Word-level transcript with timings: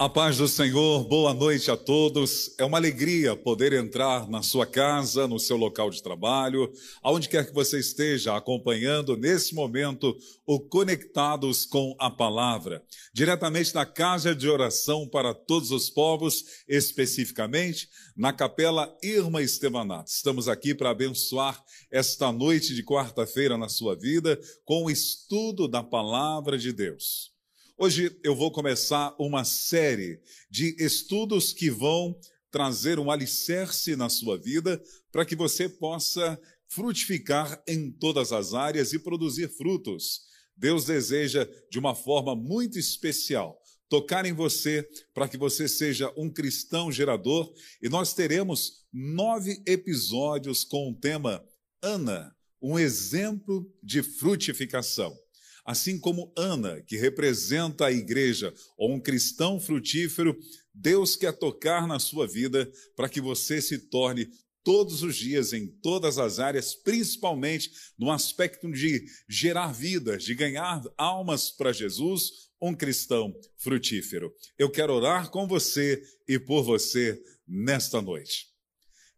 A 0.00 0.08
paz 0.08 0.38
do 0.38 0.48
Senhor, 0.48 1.04
boa 1.04 1.34
noite 1.34 1.70
a 1.70 1.76
todos. 1.76 2.54
É 2.58 2.64
uma 2.64 2.78
alegria 2.78 3.36
poder 3.36 3.74
entrar 3.74 4.26
na 4.30 4.40
sua 4.42 4.64
casa, 4.64 5.28
no 5.28 5.38
seu 5.38 5.58
local 5.58 5.90
de 5.90 6.02
trabalho, 6.02 6.72
aonde 7.02 7.28
quer 7.28 7.46
que 7.46 7.52
você 7.52 7.78
esteja 7.78 8.34
acompanhando 8.34 9.14
nesse 9.14 9.54
momento 9.54 10.16
o 10.46 10.58
Conectados 10.58 11.66
com 11.66 11.94
a 11.98 12.10
Palavra, 12.10 12.82
diretamente 13.12 13.74
na 13.74 13.84
casa 13.84 14.34
de 14.34 14.48
oração 14.48 15.06
para 15.06 15.34
todos 15.34 15.70
os 15.70 15.90
povos, 15.90 16.46
especificamente 16.66 17.86
na 18.16 18.32
Capela 18.32 18.96
Irma 19.02 19.42
Estevanato. 19.42 20.10
Estamos 20.10 20.48
aqui 20.48 20.74
para 20.74 20.88
abençoar 20.92 21.62
esta 21.92 22.32
noite 22.32 22.74
de 22.74 22.82
quarta-feira 22.82 23.58
na 23.58 23.68
sua 23.68 23.94
vida 23.94 24.40
com 24.64 24.84
o 24.84 24.90
estudo 24.90 25.68
da 25.68 25.82
Palavra 25.82 26.56
de 26.56 26.72
Deus. 26.72 27.38
Hoje 27.82 28.14
eu 28.22 28.36
vou 28.36 28.52
começar 28.52 29.16
uma 29.18 29.42
série 29.42 30.20
de 30.50 30.76
estudos 30.78 31.50
que 31.50 31.70
vão 31.70 32.14
trazer 32.50 32.98
um 32.98 33.10
alicerce 33.10 33.96
na 33.96 34.10
sua 34.10 34.36
vida 34.36 34.78
para 35.10 35.24
que 35.24 35.34
você 35.34 35.66
possa 35.66 36.38
frutificar 36.68 37.62
em 37.66 37.90
todas 37.90 38.32
as 38.32 38.52
áreas 38.52 38.92
e 38.92 38.98
produzir 38.98 39.48
frutos. 39.48 40.24
Deus 40.54 40.84
deseja, 40.84 41.48
de 41.70 41.78
uma 41.78 41.94
forma 41.94 42.36
muito 42.36 42.78
especial, 42.78 43.58
tocar 43.88 44.26
em 44.26 44.34
você 44.34 44.86
para 45.14 45.26
que 45.26 45.38
você 45.38 45.66
seja 45.66 46.12
um 46.18 46.28
cristão 46.28 46.92
gerador 46.92 47.50
e 47.80 47.88
nós 47.88 48.12
teremos 48.12 48.84
nove 48.92 49.62
episódios 49.66 50.64
com 50.64 50.90
o 50.90 50.94
tema 50.94 51.42
Ana, 51.80 52.36
um 52.60 52.78
exemplo 52.78 53.66
de 53.82 54.02
frutificação. 54.02 55.18
Assim 55.64 55.98
como 55.98 56.32
Ana, 56.36 56.80
que 56.82 56.96
representa 56.96 57.86
a 57.86 57.92
igreja, 57.92 58.52
ou 58.76 58.92
um 58.92 59.00
cristão 59.00 59.60
frutífero, 59.60 60.36
Deus 60.74 61.16
quer 61.16 61.32
tocar 61.32 61.86
na 61.86 61.98
sua 61.98 62.26
vida 62.26 62.70
para 62.96 63.08
que 63.08 63.20
você 63.20 63.60
se 63.60 63.78
torne 63.78 64.28
todos 64.62 65.02
os 65.02 65.16
dias, 65.16 65.52
em 65.52 65.66
todas 65.66 66.18
as 66.18 66.38
áreas, 66.38 66.74
principalmente 66.74 67.70
no 67.98 68.10
aspecto 68.10 68.70
de 68.70 69.04
gerar 69.28 69.72
vidas, 69.72 70.24
de 70.24 70.34
ganhar 70.34 70.82
almas 70.96 71.50
para 71.50 71.72
Jesus, 71.72 72.50
um 72.60 72.74
cristão 72.74 73.34
frutífero. 73.56 74.32
Eu 74.58 74.70
quero 74.70 74.92
orar 74.92 75.30
com 75.30 75.46
você 75.46 76.02
e 76.28 76.38
por 76.38 76.62
você 76.62 77.20
nesta 77.48 78.02
noite. 78.02 78.48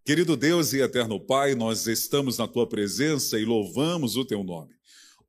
Querido 0.05 0.37
Deus 0.37 0.73
e 0.73 0.81
eterno 0.81 1.21
Pai, 1.21 1.55
nós 1.55 1.87
estamos 1.87 2.39
na 2.39 2.49
tua 2.49 2.69
presença 2.69 3.39
e 3.39 3.45
louvamos 3.45 4.17
o 4.17 4.25
teu 4.25 4.43
nome. 4.43 4.75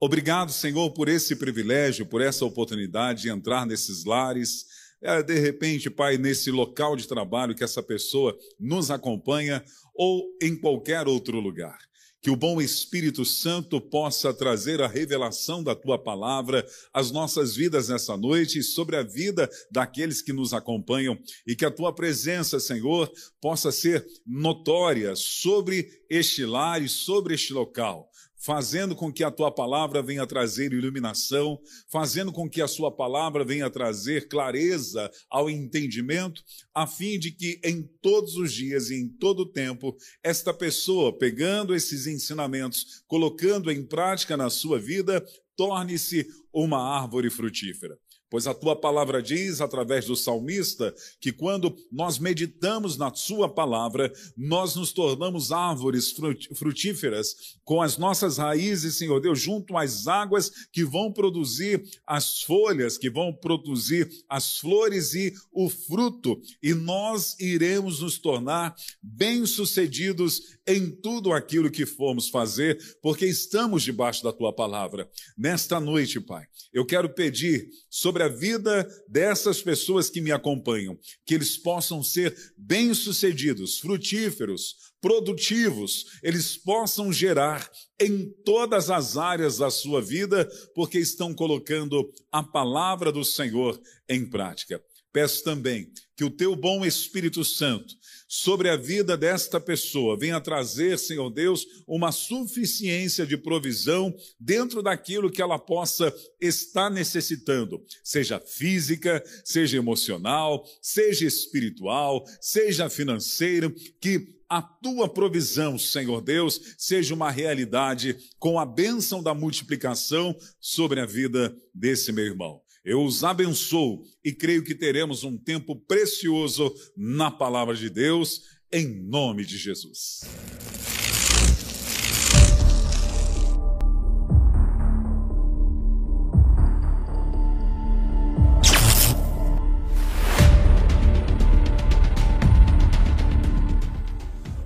Obrigado, 0.06 0.52
Senhor, 0.52 0.92
por 0.92 1.08
esse 1.08 1.34
privilégio, 1.34 2.06
por 2.06 2.20
essa 2.20 2.44
oportunidade 2.44 3.22
de 3.22 3.30
entrar 3.30 3.66
nesses 3.66 4.04
lares. 4.04 4.66
É, 5.02 5.24
de 5.24 5.40
repente, 5.40 5.90
Pai, 5.90 6.18
nesse 6.18 6.52
local 6.52 6.98
de 6.98 7.08
trabalho 7.08 7.56
que 7.56 7.64
essa 7.64 7.82
pessoa 7.82 8.38
nos 8.60 8.92
acompanha 8.92 9.64
ou 9.96 10.26
em 10.42 10.58
qualquer 10.58 11.08
outro 11.08 11.40
lugar. 11.40 11.78
Que 12.22 12.30
o 12.30 12.36
bom 12.36 12.62
Espírito 12.62 13.24
Santo 13.24 13.80
possa 13.80 14.34
trazer 14.34 14.82
a 14.82 14.90
revelação 14.90 15.64
da 15.64 15.74
tua 15.74 15.98
palavra 15.98 16.68
às 16.94 17.10
nossas 17.10 17.56
vidas 17.56 17.88
nessa 17.88 18.18
noite 18.18 18.60
e 18.60 18.64
sobre 18.64 18.98
a 18.98 19.04
vida 19.04 19.50
daqueles 19.72 20.22
que 20.22 20.34
nos 20.34 20.54
acompanham 20.54 21.18
e 21.48 21.56
que 21.56 21.64
a 21.64 21.72
tua 21.72 21.96
presença, 21.96 22.60
Senhor, 22.60 23.10
possa 23.40 23.72
ser 23.72 24.06
notória 24.28 25.16
sobre 25.16 26.04
este 26.10 26.46
lar 26.46 26.82
e 26.82 26.90
sobre 26.90 27.36
este 27.36 27.54
local 27.54 28.12
fazendo 28.44 28.94
com 28.94 29.12
que 29.12 29.24
a 29.24 29.32
tua 29.32 29.50
palavra 29.50 30.02
venha 30.02 30.28
trazer 30.28 30.74
iluminação, 30.74 31.58
fazendo 31.90 32.32
com 32.32 32.50
que 32.50 32.62
a 32.62 32.68
sua 32.68 32.92
palavra 32.92 33.46
venha 33.46 33.70
trazer 33.70 34.28
clareza 34.28 35.10
ao 35.30 35.50
entendimento, 35.50 36.44
a 36.74 36.86
fim 36.86 37.18
de 37.18 37.32
que 37.32 37.60
em 37.64 37.84
todos 38.02 38.36
os 38.36 38.52
dias 38.52 38.90
e 38.90 38.96
em 38.96 39.08
todo 39.08 39.42
o 39.42 39.52
tempo, 39.52 39.96
esta 40.22 40.54
pessoa, 40.54 41.18
pegando 41.18 41.74
esses 41.74 42.06
ensinamentos, 42.06 43.04
colocando 43.08 43.72
em 43.72 43.86
prática 43.86 44.36
na 44.36 44.50
sua 44.50 44.78
vida, 44.78 45.26
torne-se 45.56 46.28
uma 46.52 47.00
árvore 47.00 47.30
frutífera. 47.30 47.98
Pois 48.34 48.48
a 48.48 48.54
tua 48.56 48.76
palavra 48.76 49.22
diz, 49.22 49.62
através 49.62 50.08
do 50.08 50.16
salmista, 50.16 50.92
que 51.22 51.32
quando 51.32 51.78
nós 51.92 52.18
meditamos 52.18 52.98
na 52.98 53.14
sua 53.14 53.48
palavra, 53.48 54.12
nós 54.36 54.76
nos 54.76 54.92
tornamos 54.92 55.52
árvores 55.52 56.12
frutíferas 56.56 57.60
com 57.64 57.80
as 57.80 57.96
nossas 57.96 58.40
raízes, 58.40 58.96
Senhor 58.96 59.22
Deus, 59.22 59.40
junto 59.40 59.78
às 59.78 60.08
águas 60.08 60.50
que 60.72 60.84
vão 60.84 61.14
produzir 61.14 61.84
as 62.08 62.42
folhas, 62.42 62.98
que 62.98 63.08
vão 63.08 63.32
produzir 63.32 64.10
as 64.28 64.58
flores 64.58 65.14
e 65.14 65.32
o 65.52 65.70
fruto. 65.70 66.42
E 66.64 66.74
nós 66.74 67.40
iremos 67.40 68.00
nos 68.00 68.18
tornar 68.18 68.76
bem-sucedidos 69.00 70.58
em 70.68 70.90
tudo 70.90 71.34
aquilo 71.34 71.70
que 71.70 71.86
formos 71.86 72.30
fazer, 72.30 72.78
porque 73.02 73.26
estamos 73.26 73.84
debaixo 73.84 74.24
da 74.24 74.32
tua 74.32 74.54
palavra. 74.54 75.10
Nesta 75.38 75.80
noite, 75.80 76.20
Pai, 76.20 76.46
eu 76.74 76.86
quero 76.86 77.10
pedir 77.10 77.68
sobre 77.90 78.24
a 78.24 78.28
vida 78.28 78.88
dessas 79.08 79.62
pessoas 79.62 80.10
que 80.10 80.22
me 80.22 80.32
acompanham, 80.32 80.98
que 81.26 81.34
eles 81.34 81.58
possam 81.58 82.02
ser 82.04 82.36
bem-sucedidos, 82.58 83.80
frutíferos, 83.80 84.76
produtivos, 85.02 86.06
eles 86.24 86.56
possam 86.56 87.12
gerar 87.12 87.70
em 88.00 88.32
todas 88.46 88.90
as 88.90 89.18
áreas 89.18 89.58
da 89.58 89.70
sua 89.70 90.02
vida, 90.02 90.50
porque 90.74 90.98
estão 90.98 91.34
colocando 91.34 92.10
a 92.32 92.42
palavra 92.42 93.12
do 93.12 93.24
Senhor 93.24 93.80
em 94.08 94.26
prática. 94.30 94.82
Peço 95.14 95.44
também 95.44 95.92
que 96.18 96.24
o 96.24 96.30
teu 96.30 96.56
bom 96.56 96.84
Espírito 96.84 97.46
Santo 97.46 97.96
sobre 98.28 98.68
a 98.68 98.76
vida 98.76 99.16
desta 99.16 99.60
pessoa 99.60 100.18
venha 100.18 100.42
trazer, 100.42 100.98
Senhor 100.98 101.30
Deus, 101.30 101.68
uma 101.88 102.12
suficiência 102.12 103.28
de 103.28 103.38
provisão 103.38 104.12
dentro 104.40 104.82
daquilo 104.82 105.32
que 105.32 105.40
ela 105.40 105.60
possa 105.60 106.12
estar 106.42 106.90
necessitando, 106.90 107.80
seja 108.04 108.40
física, 108.40 109.24
seja 109.46 109.78
emocional, 109.78 110.66
seja 110.82 111.28
espiritual, 111.28 112.26
seja 112.42 112.90
financeira, 112.90 113.72
que 114.02 114.34
a 114.50 114.64
tua 114.64 115.08
provisão, 115.08 115.78
Senhor 115.78 116.20
Deus, 116.20 116.76
seja 116.76 117.14
uma 117.14 117.30
realidade 117.30 118.18
com 118.40 118.60
a 118.60 118.66
bênção 118.66 119.22
da 119.22 119.34
multiplicação 119.36 120.36
sobre 120.60 121.00
a 121.00 121.06
vida 121.06 121.56
desse 121.74 122.12
meu 122.12 122.26
irmão. 122.26 122.63
Eu 122.86 123.02
os 123.02 123.24
abençoo 123.24 124.04
e 124.22 124.34
creio 124.34 124.62
que 124.62 124.76
teremos 124.76 125.24
um 125.24 125.38
tempo 125.38 125.74
precioso 125.74 126.76
na 126.98 127.32
palavra 127.32 127.74
de 127.76 127.90
Deus, 127.90 128.42
em 128.70 128.86
nome 128.86 129.46
de 129.46 129.58
Jesus. 129.58 130.20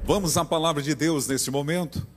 Vamos 0.04 0.38
à 0.38 0.44
palavra 0.44 0.82
de 0.82 0.96
Deus 0.96 1.28
nesse 1.28 1.52
momento. 1.52 2.08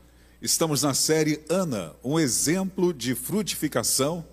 Estamos 0.40 0.80
na 0.82 0.94
série 0.94 1.44
Ana, 1.50 1.94
um 2.02 2.18
exemplo 2.18 2.94
de 2.94 3.14
frutificação 3.14 4.24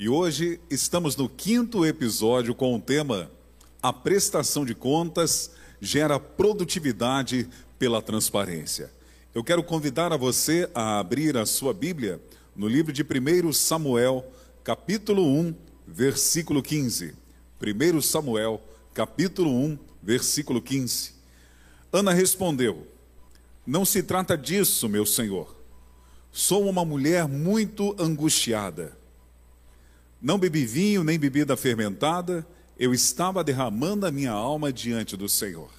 e 0.00 0.08
hoje 0.08 0.58
estamos 0.70 1.14
no 1.14 1.28
quinto 1.28 1.84
episódio 1.84 2.54
com 2.54 2.74
o 2.74 2.80
tema 2.80 3.30
A 3.82 3.92
prestação 3.92 4.64
de 4.64 4.74
contas 4.74 5.50
gera 5.78 6.18
produtividade 6.18 7.46
pela 7.78 8.00
transparência. 8.00 8.90
Eu 9.34 9.44
quero 9.44 9.62
convidar 9.62 10.10
a 10.10 10.16
você 10.16 10.70
a 10.74 11.00
abrir 11.00 11.36
a 11.36 11.44
sua 11.44 11.74
Bíblia 11.74 12.18
no 12.56 12.66
livro 12.66 12.94
de 12.94 13.02
1 13.02 13.52
Samuel, 13.52 14.24
capítulo 14.64 15.22
1, 15.22 15.54
versículo 15.86 16.62
15. 16.62 17.14
1 17.62 18.00
Samuel, 18.00 18.58
capítulo 18.94 19.50
1, 19.50 19.78
versículo 20.02 20.62
15. 20.62 21.12
Ana 21.92 22.14
respondeu: 22.14 22.86
Não 23.66 23.84
se 23.84 24.02
trata 24.02 24.34
disso, 24.34 24.88
meu 24.88 25.04
senhor. 25.04 25.54
Sou 26.32 26.66
uma 26.66 26.86
mulher 26.86 27.28
muito 27.28 27.94
angustiada. 27.98 28.98
Não 30.20 30.38
bebi 30.38 30.66
vinho 30.66 31.02
nem 31.02 31.18
bebida 31.18 31.56
fermentada, 31.56 32.46
eu 32.78 32.92
estava 32.92 33.42
derramando 33.42 34.06
a 34.06 34.10
minha 34.10 34.32
alma 34.32 34.72
diante 34.72 35.16
do 35.16 35.28
Senhor. 35.28 35.70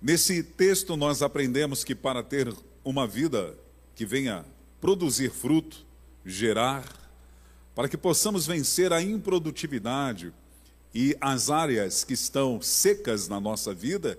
Nesse 0.00 0.44
texto, 0.44 0.96
nós 0.96 1.22
aprendemos 1.22 1.82
que 1.82 1.94
para 1.94 2.22
ter 2.22 2.54
uma 2.84 3.04
vida 3.04 3.58
que 3.96 4.06
venha 4.06 4.44
produzir 4.80 5.30
fruto, 5.30 5.84
gerar, 6.24 6.84
para 7.74 7.88
que 7.88 7.96
possamos 7.96 8.46
vencer 8.46 8.92
a 8.92 9.02
improdutividade 9.02 10.32
e 10.94 11.16
as 11.20 11.50
áreas 11.50 12.04
que 12.04 12.14
estão 12.14 12.62
secas 12.62 13.26
na 13.26 13.40
nossa 13.40 13.74
vida, 13.74 14.16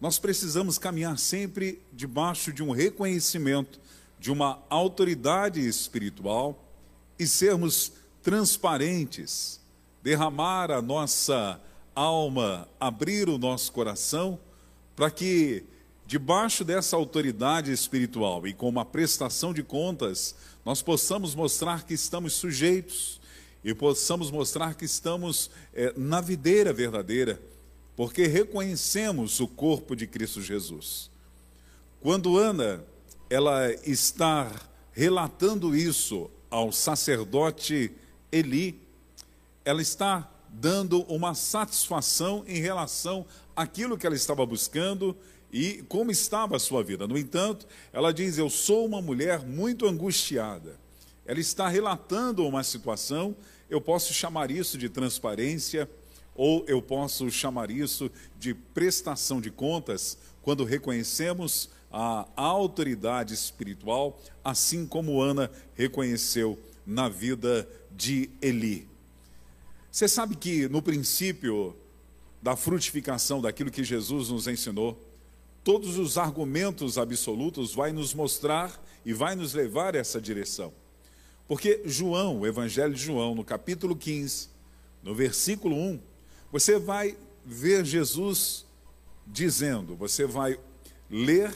nós 0.00 0.18
precisamos 0.18 0.78
caminhar 0.78 1.18
sempre 1.18 1.82
debaixo 1.92 2.52
de 2.52 2.62
um 2.62 2.70
reconhecimento 2.70 3.80
de 4.18 4.30
uma 4.30 4.62
autoridade 4.68 5.66
espiritual 5.66 6.72
e 7.18 7.26
sermos 7.26 7.92
transparentes, 8.26 9.60
derramar 10.02 10.72
a 10.72 10.82
nossa 10.82 11.60
alma, 11.94 12.68
abrir 12.80 13.28
o 13.28 13.38
nosso 13.38 13.70
coração 13.70 14.36
para 14.96 15.12
que, 15.12 15.62
debaixo 16.04 16.64
dessa 16.64 16.96
autoridade 16.96 17.70
espiritual 17.70 18.44
e 18.44 18.52
com 18.52 18.68
uma 18.68 18.84
prestação 18.84 19.54
de 19.54 19.62
contas, 19.62 20.34
nós 20.64 20.82
possamos 20.82 21.36
mostrar 21.36 21.84
que 21.84 21.94
estamos 21.94 22.32
sujeitos 22.32 23.20
e 23.62 23.72
possamos 23.72 24.28
mostrar 24.28 24.74
que 24.74 24.86
estamos 24.86 25.48
é, 25.72 25.94
na 25.96 26.20
videira 26.20 26.72
verdadeira, 26.72 27.40
porque 27.94 28.26
reconhecemos 28.26 29.38
o 29.38 29.46
corpo 29.46 29.94
de 29.94 30.08
Cristo 30.08 30.42
Jesus. 30.42 31.12
Quando 32.00 32.36
Ana 32.36 32.84
ela 33.30 33.72
está 33.88 34.50
relatando 34.90 35.76
isso 35.76 36.28
ao 36.50 36.72
sacerdote 36.72 37.94
Eli, 38.36 38.78
ela 39.64 39.80
está 39.80 40.30
dando 40.48 41.02
uma 41.02 41.34
satisfação 41.34 42.44
em 42.46 42.60
relação 42.60 43.26
àquilo 43.54 43.96
que 43.96 44.06
ela 44.06 44.16
estava 44.16 44.44
buscando 44.44 45.16
e 45.52 45.84
como 45.88 46.10
estava 46.10 46.56
a 46.56 46.60
sua 46.60 46.82
vida. 46.82 47.06
No 47.06 47.16
entanto, 47.16 47.66
ela 47.92 48.12
diz: 48.12 48.38
Eu 48.38 48.50
sou 48.50 48.84
uma 48.84 49.00
mulher 49.00 49.40
muito 49.40 49.86
angustiada. 49.86 50.78
Ela 51.24 51.40
está 51.40 51.66
relatando 51.68 52.46
uma 52.46 52.62
situação, 52.62 53.34
eu 53.68 53.80
posso 53.80 54.12
chamar 54.12 54.50
isso 54.50 54.78
de 54.78 54.88
transparência, 54.88 55.90
ou 56.34 56.64
eu 56.68 56.80
posso 56.80 57.30
chamar 57.30 57.70
isso 57.70 58.10
de 58.38 58.54
prestação 58.54 59.40
de 59.40 59.50
contas, 59.50 60.18
quando 60.42 60.64
reconhecemos 60.64 61.68
a 61.90 62.28
autoridade 62.36 63.34
espiritual, 63.34 64.20
assim 64.44 64.86
como 64.86 65.20
Ana 65.20 65.50
reconheceu 65.74 66.58
na 66.86 67.08
vida 67.08 67.68
de 67.90 68.30
Eli. 68.40 68.88
Você 69.90 70.06
sabe 70.06 70.36
que 70.36 70.68
no 70.68 70.80
princípio 70.80 71.74
da 72.40 72.54
frutificação 72.54 73.40
daquilo 73.40 73.70
que 73.70 73.82
Jesus 73.82 74.28
nos 74.28 74.46
ensinou, 74.46 75.02
todos 75.64 75.98
os 75.98 76.16
argumentos 76.16 76.96
absolutos 76.96 77.74
vai 77.74 77.92
nos 77.92 78.14
mostrar 78.14 78.80
e 79.04 79.12
vai 79.12 79.34
nos 79.34 79.52
levar 79.52 79.94
essa 79.94 80.20
direção. 80.20 80.72
Porque 81.48 81.82
João, 81.84 82.40
o 82.40 82.46
Evangelho 82.46 82.94
de 82.94 83.02
João, 83.02 83.34
no 83.34 83.44
capítulo 83.44 83.96
15, 83.96 84.48
no 85.02 85.14
versículo 85.14 85.76
1, 85.76 86.00
você 86.52 86.78
vai 86.78 87.16
ver 87.44 87.84
Jesus 87.84 88.66
dizendo, 89.26 89.96
você 89.96 90.26
vai 90.26 90.58
ler 91.10 91.52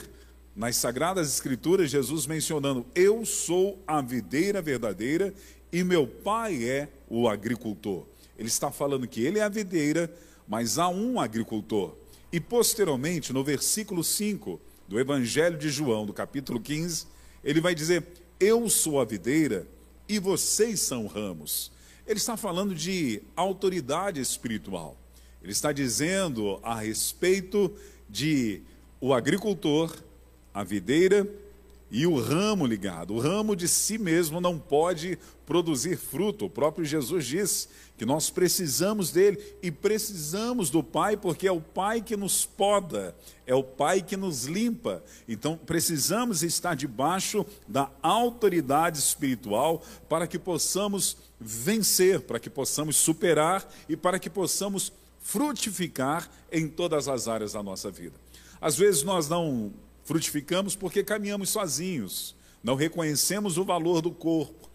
nas 0.55 0.75
Sagradas 0.75 1.29
Escrituras 1.33 1.89
Jesus 1.89 2.25
mencionando: 2.25 2.85
Eu 2.93 3.25
sou 3.25 3.81
a 3.87 4.01
videira 4.01 4.61
verdadeira 4.61 5.33
e 5.71 5.83
meu 5.83 6.05
pai 6.05 6.63
é 6.63 6.89
o 7.09 7.27
agricultor. 7.27 8.05
Ele 8.37 8.47
está 8.47 8.71
falando 8.71 9.07
que 9.07 9.23
ele 9.23 9.39
é 9.39 9.43
a 9.43 9.49
videira, 9.49 10.13
mas 10.47 10.77
há 10.77 10.89
um 10.89 11.19
agricultor. 11.19 11.95
E 12.31 12.39
posteriormente, 12.39 13.31
no 13.33 13.43
versículo 13.43 14.03
5 14.03 14.59
do 14.87 14.99
Evangelho 14.99 15.57
de 15.57 15.69
João, 15.69 16.05
do 16.05 16.13
capítulo 16.13 16.59
15, 16.59 17.07
ele 17.43 17.61
vai 17.61 17.73
dizer: 17.73 18.05
Eu 18.39 18.69
sou 18.69 18.99
a 18.99 19.05
videira 19.05 19.67
e 20.07 20.19
vocês 20.19 20.79
são 20.81 21.07
ramos. 21.07 21.71
Ele 22.05 22.17
está 22.17 22.35
falando 22.35 22.75
de 22.75 23.21
autoridade 23.35 24.19
espiritual. 24.19 24.97
Ele 25.41 25.51
está 25.51 25.71
dizendo 25.71 26.59
a 26.61 26.75
respeito 26.75 27.73
de 28.09 28.61
o 28.99 29.13
agricultor, 29.13 29.95
a 30.53 30.63
videira 30.63 31.27
e 31.91 32.07
o 32.07 32.17
ramo 32.17 32.65
ligado. 32.65 33.13
O 33.13 33.19
ramo 33.19 33.53
de 33.53 33.67
si 33.67 33.97
mesmo 33.97 34.39
não 34.39 34.57
pode 34.57 35.19
produzir 35.45 35.97
fruto. 35.97 36.45
O 36.45 36.49
próprio 36.49 36.85
Jesus 36.85 37.25
diz 37.25 37.69
que 37.97 38.05
nós 38.05 38.29
precisamos 38.29 39.11
dele 39.11 39.37
e 39.61 39.69
precisamos 39.69 40.69
do 40.69 40.81
Pai, 40.81 41.17
porque 41.17 41.45
é 41.45 41.51
o 41.51 41.59
Pai 41.59 42.01
que 42.01 42.15
nos 42.15 42.45
poda, 42.45 43.13
é 43.45 43.53
o 43.53 43.61
Pai 43.61 44.01
que 44.01 44.15
nos 44.15 44.45
limpa. 44.45 45.03
Então 45.27 45.57
precisamos 45.57 46.41
estar 46.41 46.75
debaixo 46.75 47.45
da 47.67 47.91
autoridade 48.01 48.97
espiritual 48.97 49.83
para 50.07 50.25
que 50.25 50.39
possamos 50.39 51.17
vencer, 51.37 52.21
para 52.21 52.39
que 52.39 52.49
possamos 52.49 52.95
superar 52.95 53.69
e 53.89 53.97
para 53.97 54.17
que 54.17 54.29
possamos 54.29 54.93
frutificar 55.19 56.29
em 56.49 56.69
todas 56.69 57.09
as 57.09 57.27
áreas 57.27 57.53
da 57.53 57.61
nossa 57.61 57.91
vida. 57.91 58.15
Às 58.61 58.77
vezes 58.77 59.03
nós 59.03 59.27
não 59.27 59.73
frutificamos 60.03 60.75
porque 60.75 61.03
caminhamos 61.03 61.49
sozinhos, 61.49 62.35
não 62.63 62.75
reconhecemos 62.75 63.57
o 63.57 63.63
valor 63.63 64.01
do 64.01 64.11
corpo, 64.11 64.69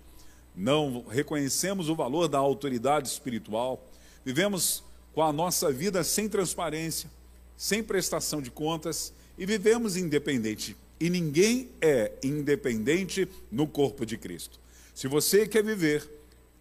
não 0.54 1.04
reconhecemos 1.08 1.88
o 1.88 1.94
valor 1.94 2.28
da 2.28 2.38
autoridade 2.38 3.08
espiritual, 3.08 3.86
vivemos 4.24 4.82
com 5.12 5.22
a 5.22 5.32
nossa 5.32 5.72
vida 5.72 6.02
sem 6.04 6.28
transparência, 6.28 7.10
sem 7.56 7.82
prestação 7.82 8.42
de 8.42 8.50
contas 8.50 9.12
e 9.38 9.46
vivemos 9.46 9.96
independente. 9.96 10.76
E 10.98 11.10
ninguém 11.10 11.70
é 11.80 12.12
independente 12.22 13.28
no 13.50 13.66
corpo 13.66 14.06
de 14.06 14.16
Cristo. 14.16 14.58
Se 14.94 15.08
você 15.08 15.46
quer 15.46 15.62
viver 15.62 16.08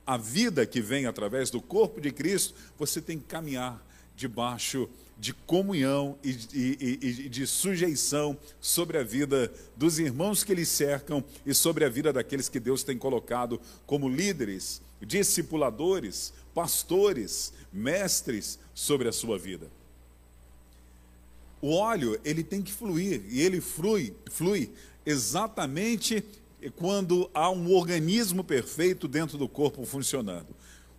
a 0.06 0.17
vida 0.17 0.65
que 0.65 0.81
vem 0.81 1.06
através 1.06 1.50
do 1.50 1.62
corpo 1.62 2.00
de 2.00 2.12
Cristo, 2.12 2.53
você 2.77 3.01
tem 3.01 3.17
que 3.17 3.25
caminhar 3.25 3.85
debaixo 4.15 4.89
de 5.17 5.33
comunhão 5.33 6.17
e, 6.23 6.31
e, 6.53 7.00
e, 7.01 7.29
de 7.29 7.47
sujeição 7.47 8.38
sobre 8.59 8.97
a 8.97 9.03
vida 9.03 9.51
dos 9.75 9.97
irmãos 9.97 10.44
que 10.44 10.53
lhe 10.53 10.65
cercam 10.65 11.23
e 11.45 11.53
sobre 11.53 11.85
a 11.85 11.89
vida 11.89 12.12
daqueles 12.12 12.50
que 12.50 12.59
Deus 12.59 12.83
tem 12.83 12.97
colocado 12.97 13.59
como 13.85 14.09
líderes, 14.09 14.81
discipuladores, 15.01 16.33
pastores, 16.53 17.53
mestres 17.71 18.59
sobre 18.73 19.07
a 19.07 19.13
sua 19.13 19.38
vida. 19.38 19.69
O 21.62 21.73
óleo, 21.73 22.19
ele 22.23 22.44
tem 22.44 22.62
que 22.62 22.71
fluir, 22.71 23.23
e 23.27 23.41
ele 23.41 23.62
flui, 23.62 24.13
flui 24.29 24.71
exatamente 25.06 26.23
quando 26.75 27.29
há 27.33 27.50
um 27.50 27.73
organismo 27.73 28.44
perfeito 28.44 29.07
dentro 29.07 29.38
do 29.38 29.47
corpo 29.47 29.85
funcionando. 29.85 30.47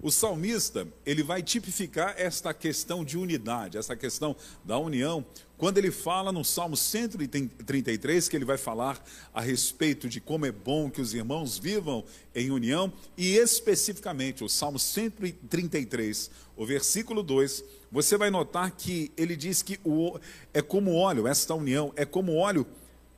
O 0.01 0.11
salmista, 0.11 0.87
ele 1.07 1.23
vai 1.23 1.43
tipificar 1.43 2.15
esta 2.19 2.53
questão 2.53 3.03
de 3.03 3.17
unidade, 3.17 3.79
essa 3.79 3.97
questão 3.97 4.37
da 4.63 4.79
união, 4.79 5.25
quando 5.57 5.79
ele 5.79 5.91
fala 5.91 6.31
no 6.31 6.45
Salmo 6.45 6.77
133, 6.77 8.29
que 8.29 8.37
ele 8.37 8.45
vai 8.45 8.59
falar 8.59 9.03
a 9.33 9.41
respeito 9.41 10.07
de 10.07 10.21
como 10.21 10.45
é 10.45 10.53
bom 10.53 10.91
que 10.91 11.01
os 11.01 11.15
irmãos 11.15 11.59
vivam 11.59 12.05
em 12.35 12.51
união, 12.51 12.93
e 13.17 13.37
especificamente 13.37 14.45
o 14.45 14.51
Salmo 14.51 14.79
133, 14.79 16.31
o 16.55 16.67
versículo 16.67 17.23
2, 17.23 17.65
você 17.91 18.19
vai 18.19 18.29
notar 18.31 18.73
que 18.73 19.11
ele 19.17 19.35
diz 19.35 19.63
que 19.63 19.81
o, 19.83 20.19
é 20.53 20.61
como 20.61 20.95
óleo, 20.95 21.27
esta 21.27 21.55
união 21.55 21.91
é 21.97 22.05
como 22.05 22.37
óleo 22.37 22.67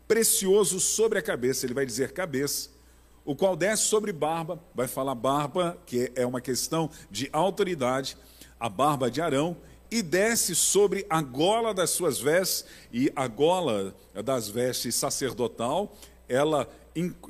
precioso 0.06 0.78
sobre 0.78 1.18
a 1.18 1.22
cabeça, 1.22 1.66
ele 1.66 1.74
vai 1.74 1.84
dizer 1.84 2.12
cabeça 2.12 2.77
o 3.28 3.36
qual 3.36 3.54
desce 3.54 3.82
sobre 3.82 4.10
barba, 4.10 4.58
vai 4.74 4.88
falar 4.88 5.14
barba, 5.14 5.76
que 5.84 6.10
é 6.16 6.24
uma 6.24 6.40
questão 6.40 6.88
de 7.10 7.28
autoridade, 7.30 8.16
a 8.58 8.70
barba 8.70 9.10
de 9.10 9.20
Arão, 9.20 9.54
e 9.90 10.00
desce 10.00 10.54
sobre 10.54 11.04
a 11.10 11.20
gola 11.20 11.74
das 11.74 11.90
suas 11.90 12.18
vestes, 12.18 12.64
e 12.90 13.12
a 13.14 13.26
gola 13.26 13.94
das 14.24 14.48
vestes 14.48 14.94
sacerdotal, 14.94 15.94
ela, 16.26 16.66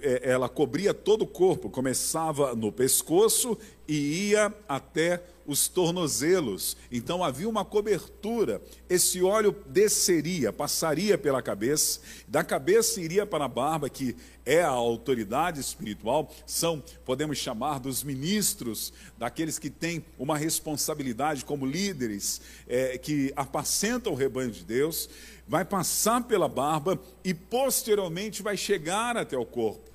é, 0.00 0.31
ela 0.31 0.49
cobria 0.49 0.95
todo 0.95 1.23
o 1.23 1.26
corpo, 1.26 1.69
começava 1.69 2.55
no 2.55 2.71
pescoço 2.71 3.59
e 3.88 4.28
ia 4.28 4.55
até 4.69 5.21
os 5.49 5.67
tornozelos. 5.67 6.76
Então 6.93 7.25
havia 7.25 7.49
uma 7.49 7.64
cobertura. 7.64 8.61
Esse 8.88 9.23
óleo 9.23 9.57
desceria, 9.67 10.52
passaria 10.52 11.17
pela 11.17 11.40
cabeça, 11.40 12.00
da 12.28 12.45
cabeça 12.45 13.00
iria 13.00 13.25
para 13.25 13.47
a 13.47 13.49
barba, 13.49 13.88
que 13.88 14.14
é 14.45 14.62
a 14.62 14.69
autoridade 14.69 15.59
espiritual, 15.59 16.31
são, 16.47 16.83
podemos 17.05 17.38
chamar, 17.38 17.81
dos 17.81 18.02
ministros, 18.02 18.93
daqueles 19.17 19.59
que 19.59 19.71
têm 19.71 20.05
uma 20.19 20.37
responsabilidade 20.37 21.45
como 21.45 21.67
líderes, 21.67 22.40
é, 22.67 22.99
que 22.99 23.33
apacentam 23.35 24.12
o 24.12 24.17
rebanho 24.17 24.50
de 24.50 24.64
Deus, 24.64 25.09
vai 25.47 25.64
passar 25.64 26.25
pela 26.25 26.49
barba 26.49 27.00
e 27.25 27.33
posteriormente 27.33 28.43
vai 28.43 28.57
chegar 28.57 29.17
até 29.17 29.37
o 29.37 29.47
corpo. 29.47 29.88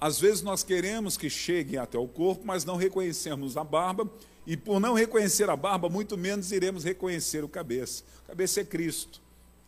Às 0.00 0.20
vezes 0.20 0.42
nós 0.42 0.62
queremos 0.62 1.16
que 1.16 1.30
chegue 1.30 1.78
até 1.78 1.98
o 1.98 2.06
corpo, 2.06 2.42
mas 2.44 2.64
não 2.64 2.76
reconhecemos 2.76 3.56
a 3.56 3.64
barba 3.64 4.10
e 4.46 4.56
por 4.56 4.78
não 4.78 4.94
reconhecer 4.94 5.50
a 5.50 5.56
barba, 5.56 5.88
muito 5.88 6.16
menos 6.16 6.52
iremos 6.52 6.84
reconhecer 6.84 7.42
o 7.42 7.48
cabeça. 7.48 8.04
O 8.24 8.28
cabeça 8.28 8.60
é 8.60 8.64
Cristo. 8.64 9.20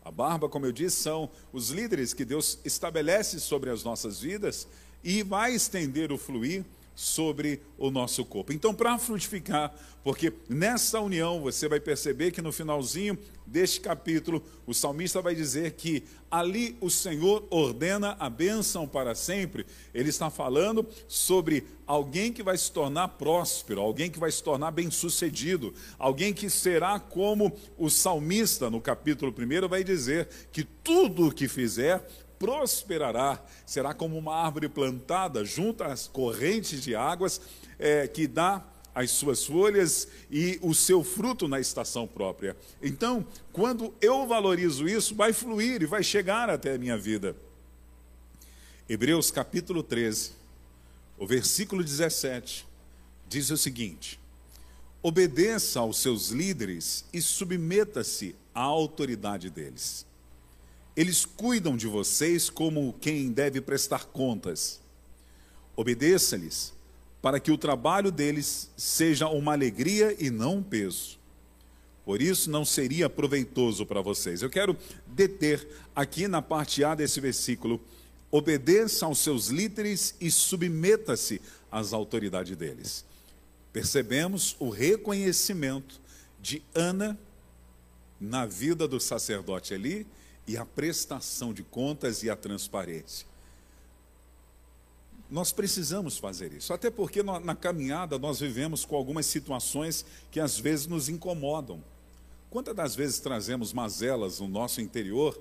A 0.04 0.10
barba, 0.10 0.48
como 0.48 0.64
eu 0.64 0.72
disse, 0.72 0.96
são 0.96 1.28
os 1.52 1.70
líderes 1.70 2.14
que 2.14 2.24
Deus 2.24 2.58
estabelece 2.64 3.40
sobre 3.40 3.70
as 3.70 3.82
nossas 3.82 4.20
vidas 4.20 4.68
e 5.02 5.22
vai 5.22 5.52
estender 5.52 6.12
o 6.12 6.18
fluir 6.18 6.64
sobre 6.98 7.62
o 7.78 7.92
nosso 7.92 8.24
corpo. 8.24 8.52
Então, 8.52 8.74
para 8.74 8.98
frutificar, 8.98 9.72
porque 10.02 10.32
nessa 10.48 11.00
união 11.00 11.40
você 11.40 11.68
vai 11.68 11.78
perceber 11.78 12.32
que 12.32 12.42
no 12.42 12.50
finalzinho 12.50 13.16
deste 13.46 13.80
capítulo, 13.80 14.42
o 14.66 14.74
salmista 14.74 15.22
vai 15.22 15.32
dizer 15.32 15.74
que 15.74 16.02
ali 16.28 16.76
o 16.80 16.90
Senhor 16.90 17.46
ordena 17.50 18.16
a 18.18 18.28
bênção 18.28 18.88
para 18.88 19.14
sempre. 19.14 19.64
Ele 19.94 20.08
está 20.08 20.28
falando 20.28 20.84
sobre 21.06 21.68
alguém 21.86 22.32
que 22.32 22.42
vai 22.42 22.58
se 22.58 22.72
tornar 22.72 23.06
próspero, 23.10 23.80
alguém 23.80 24.10
que 24.10 24.18
vai 24.18 24.32
se 24.32 24.42
tornar 24.42 24.72
bem-sucedido, 24.72 25.72
alguém 26.00 26.34
que 26.34 26.50
será 26.50 26.98
como 26.98 27.56
o 27.78 27.88
salmista 27.88 28.68
no 28.68 28.80
capítulo 28.80 29.32
1 29.32 29.68
vai 29.68 29.84
dizer 29.84 30.28
que 30.50 30.64
tudo 30.64 31.28
o 31.28 31.32
que 31.32 31.46
fizer 31.46 32.04
prosperará, 32.38 33.42
será 33.66 33.92
como 33.92 34.16
uma 34.16 34.34
árvore 34.34 34.68
plantada 34.68 35.44
junto 35.44 35.82
às 35.84 36.06
correntes 36.06 36.82
de 36.82 36.94
águas, 36.94 37.40
é, 37.78 38.06
que 38.06 38.26
dá 38.26 38.64
as 38.94 39.10
suas 39.10 39.44
folhas 39.44 40.08
e 40.30 40.58
o 40.62 40.74
seu 40.74 41.04
fruto 41.04 41.46
na 41.46 41.60
estação 41.60 42.06
própria. 42.06 42.56
Então, 42.82 43.26
quando 43.52 43.94
eu 44.00 44.26
valorizo 44.26 44.88
isso, 44.88 45.14
vai 45.14 45.32
fluir 45.32 45.82
e 45.82 45.86
vai 45.86 46.02
chegar 46.02 46.50
até 46.50 46.74
a 46.74 46.78
minha 46.78 46.96
vida. 46.96 47.36
Hebreus 48.88 49.30
capítulo 49.30 49.82
13, 49.82 50.32
o 51.18 51.26
versículo 51.26 51.84
17, 51.84 52.66
diz 53.28 53.50
o 53.50 53.56
seguinte: 53.56 54.18
Obedeça 55.02 55.80
aos 55.80 55.98
seus 55.98 56.30
líderes 56.30 57.04
e 57.12 57.20
submeta-se 57.20 58.34
à 58.54 58.62
autoridade 58.62 59.50
deles 59.50 60.07
eles 60.98 61.24
cuidam 61.24 61.76
de 61.76 61.86
vocês 61.86 62.50
como 62.50 62.92
quem 63.00 63.30
deve 63.30 63.60
prestar 63.60 64.06
contas. 64.06 64.80
Obedeça-lhes, 65.76 66.74
para 67.22 67.38
que 67.38 67.52
o 67.52 67.56
trabalho 67.56 68.10
deles 68.10 68.68
seja 68.76 69.28
uma 69.28 69.52
alegria 69.52 70.16
e 70.18 70.28
não 70.28 70.56
um 70.56 70.62
peso. 70.62 71.16
Por 72.04 72.20
isso 72.20 72.50
não 72.50 72.64
seria 72.64 73.08
proveitoso 73.08 73.86
para 73.86 74.00
vocês. 74.00 74.42
Eu 74.42 74.50
quero 74.50 74.76
deter 75.06 75.68
aqui 75.94 76.26
na 76.26 76.42
parte 76.42 76.82
A 76.82 76.96
desse 76.96 77.20
versículo. 77.20 77.80
Obedeça 78.28 79.06
aos 79.06 79.20
seus 79.20 79.46
líderes 79.46 80.16
e 80.20 80.32
submeta-se 80.32 81.40
às 81.70 81.92
autoridades 81.92 82.56
deles. 82.56 83.04
Percebemos 83.72 84.56
o 84.58 84.68
reconhecimento 84.68 86.00
de 86.42 86.60
Ana 86.74 87.16
na 88.20 88.44
vida 88.46 88.88
do 88.88 88.98
sacerdote 88.98 89.72
ali 89.74 90.04
e 90.48 90.56
a 90.56 90.64
prestação 90.64 91.52
de 91.52 91.62
contas 91.62 92.22
e 92.22 92.30
a 92.30 92.34
transparência. 92.34 93.28
Nós 95.30 95.52
precisamos 95.52 96.16
fazer 96.16 96.54
isso, 96.54 96.72
até 96.72 96.90
porque 96.90 97.22
na 97.22 97.54
caminhada 97.54 98.18
nós 98.18 98.40
vivemos 98.40 98.86
com 98.86 98.96
algumas 98.96 99.26
situações 99.26 100.06
que 100.30 100.40
às 100.40 100.58
vezes 100.58 100.86
nos 100.86 101.10
incomodam. 101.10 101.84
Quantas 102.48 102.74
das 102.74 102.96
vezes 102.96 103.18
trazemos 103.18 103.74
mazelas 103.74 104.40
no 104.40 104.48
nosso 104.48 104.80
interior 104.80 105.38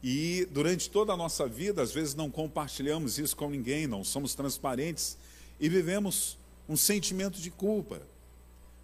e 0.00 0.46
durante 0.52 0.88
toda 0.88 1.12
a 1.12 1.16
nossa 1.16 1.48
vida, 1.48 1.82
às 1.82 1.90
vezes 1.90 2.14
não 2.14 2.30
compartilhamos 2.30 3.18
isso 3.18 3.36
com 3.36 3.50
ninguém, 3.50 3.88
não 3.88 4.04
somos 4.04 4.36
transparentes 4.36 5.18
e 5.58 5.68
vivemos 5.68 6.38
um 6.68 6.76
sentimento 6.76 7.40
de 7.40 7.50
culpa. 7.50 8.00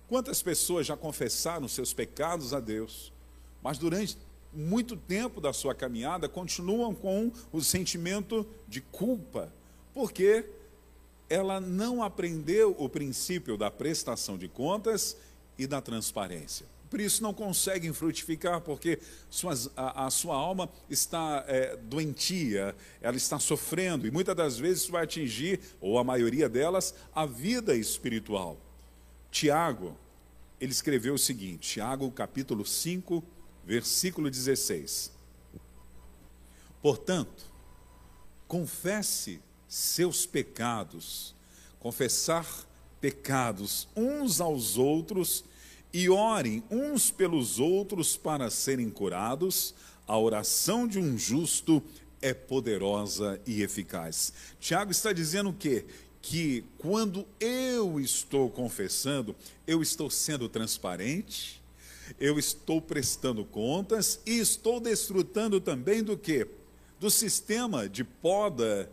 Quantas 0.08 0.42
pessoas 0.42 0.84
já 0.84 0.96
confessaram 0.96 1.68
seus 1.68 1.92
pecados 1.92 2.52
a 2.52 2.58
Deus, 2.58 3.12
mas 3.62 3.78
durante 3.78 4.18
muito 4.52 4.96
tempo 4.96 5.40
da 5.40 5.52
sua 5.52 5.74
caminhada 5.74 6.28
continuam 6.28 6.94
com 6.94 7.30
o 7.52 7.60
sentimento 7.60 8.46
de 8.66 8.80
culpa, 8.80 9.52
porque 9.94 10.44
ela 11.28 11.60
não 11.60 12.02
aprendeu 12.02 12.74
o 12.78 12.88
princípio 12.88 13.56
da 13.56 13.70
prestação 13.70 14.36
de 14.36 14.48
contas 14.48 15.16
e 15.56 15.66
da 15.66 15.80
transparência. 15.80 16.66
Por 16.90 17.00
isso 17.00 17.22
não 17.22 17.32
conseguem 17.32 17.92
frutificar, 17.92 18.60
porque 18.60 18.98
suas, 19.30 19.70
a, 19.76 20.06
a, 20.06 20.10
sua 20.10 20.34
alma 20.34 20.68
está 20.90 21.44
é, 21.46 21.76
doentia, 21.76 22.74
ela 23.00 23.16
está 23.16 23.38
sofrendo, 23.38 24.08
e 24.08 24.10
muitas 24.10 24.34
das 24.34 24.58
vezes 24.58 24.88
vai 24.88 25.04
atingir, 25.04 25.60
ou 25.80 26.00
a 26.00 26.04
maioria 26.04 26.48
delas, 26.48 26.92
a 27.14 27.24
vida 27.24 27.76
espiritual. 27.76 28.58
Tiago, 29.30 29.96
ele 30.60 30.72
escreveu 30.72 31.14
o 31.14 31.18
seguinte, 31.18 31.74
Tiago 31.74 32.10
capítulo 32.10 32.66
5, 32.66 33.22
versículo 33.70 34.28
16. 34.28 35.12
Portanto, 36.82 37.44
confesse 38.48 39.40
seus 39.68 40.26
pecados, 40.26 41.36
confessar 41.78 42.44
pecados 43.00 43.86
uns 43.94 44.40
aos 44.40 44.76
outros 44.76 45.44
e 45.92 46.10
orem 46.10 46.64
uns 46.68 47.12
pelos 47.12 47.60
outros 47.60 48.16
para 48.16 48.50
serem 48.50 48.90
curados. 48.90 49.72
A 50.04 50.18
oração 50.18 50.88
de 50.88 50.98
um 50.98 51.16
justo 51.16 51.80
é 52.20 52.34
poderosa 52.34 53.40
e 53.46 53.62
eficaz. 53.62 54.32
Tiago 54.58 54.90
está 54.90 55.12
dizendo 55.12 55.50
o 55.50 55.54
quê? 55.54 55.84
Que 56.20 56.64
quando 56.76 57.24
eu 57.38 58.00
estou 58.00 58.50
confessando, 58.50 59.36
eu 59.64 59.80
estou 59.80 60.10
sendo 60.10 60.48
transparente, 60.48 61.59
eu 62.18 62.38
estou 62.38 62.80
prestando 62.80 63.44
contas 63.44 64.20
e 64.26 64.38
estou 64.38 64.80
desfrutando 64.80 65.60
também 65.60 66.02
do 66.02 66.16
que? 66.16 66.46
Do 66.98 67.10
sistema 67.10 67.88
de 67.88 68.04
poda 68.04 68.90